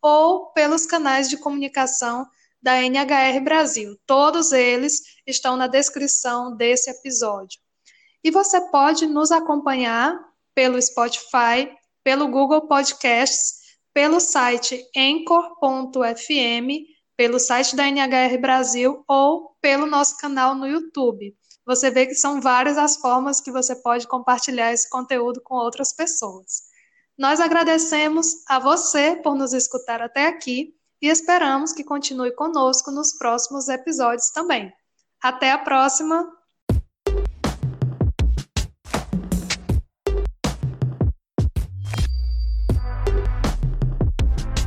ou 0.01 0.45
pelos 0.53 0.85
canais 0.85 1.29
de 1.29 1.35
comunicação 1.37 2.25
da 2.61 2.81
NHR 2.81 3.39
Brasil. 3.43 3.97
Todos 4.05 4.51
eles 4.51 5.01
estão 5.25 5.55
na 5.55 5.67
descrição 5.67 6.55
desse 6.55 6.89
episódio. 6.89 7.59
E 8.23 8.31
você 8.31 8.59
pode 8.69 9.05
nos 9.07 9.31
acompanhar 9.31 10.17
pelo 10.53 10.81
Spotify, 10.81 11.71
pelo 12.03 12.27
Google 12.27 12.67
Podcasts, 12.67 13.59
pelo 13.93 14.19
site 14.19 14.83
anchor.fm, 14.95 16.69
pelo 17.15 17.39
site 17.39 17.75
da 17.75 17.87
NHR 17.87 18.37
Brasil 18.39 19.03
ou 19.07 19.55
pelo 19.61 19.85
nosso 19.85 20.17
canal 20.17 20.55
no 20.55 20.67
YouTube. 20.67 21.35
Você 21.65 21.91
vê 21.91 22.07
que 22.07 22.15
são 22.15 22.41
várias 22.41 22.77
as 22.77 22.97
formas 22.97 23.39
que 23.39 23.51
você 23.51 23.75
pode 23.75 24.07
compartilhar 24.07 24.73
esse 24.73 24.89
conteúdo 24.89 25.41
com 25.43 25.55
outras 25.55 25.93
pessoas. 25.93 26.63
Nós 27.17 27.39
agradecemos 27.39 28.27
a 28.47 28.59
você 28.59 29.17
por 29.17 29.35
nos 29.35 29.53
escutar 29.53 30.01
até 30.01 30.27
aqui 30.27 30.73
e 31.01 31.07
esperamos 31.07 31.71
que 31.71 31.83
continue 31.83 32.31
conosco 32.31 32.91
nos 32.91 33.13
próximos 33.13 33.69
episódios 33.69 34.29
também. 34.31 34.71
Até 35.21 35.51
a 35.51 35.57
próxima! 35.57 36.27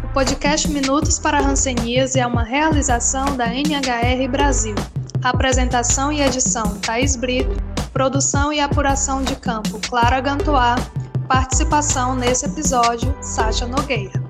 O 0.05 0.15
podcast 0.15 0.69
Minutos 0.69 1.19
para 1.19 1.41
Hanseníase 1.41 2.21
é 2.21 2.27
uma 2.27 2.43
realização 2.43 3.37
da 3.37 3.47
NHR 3.47 4.29
Brasil. 4.31 4.75
Apresentação 5.23 6.13
e 6.13 6.21
edição 6.21 6.79
Thaís 6.81 7.17
Brito, 7.17 7.57
produção 7.93 8.53
e 8.53 8.61
apuração 8.61 9.23
de 9.23 9.37
campo 9.37 9.81
Clara 9.89 10.21
Gantois, 10.21 10.81
participação 11.27 12.15
nesse 12.15 12.45
episódio 12.45 13.17
Sátia 13.23 13.67
Nogueira. 13.67 14.22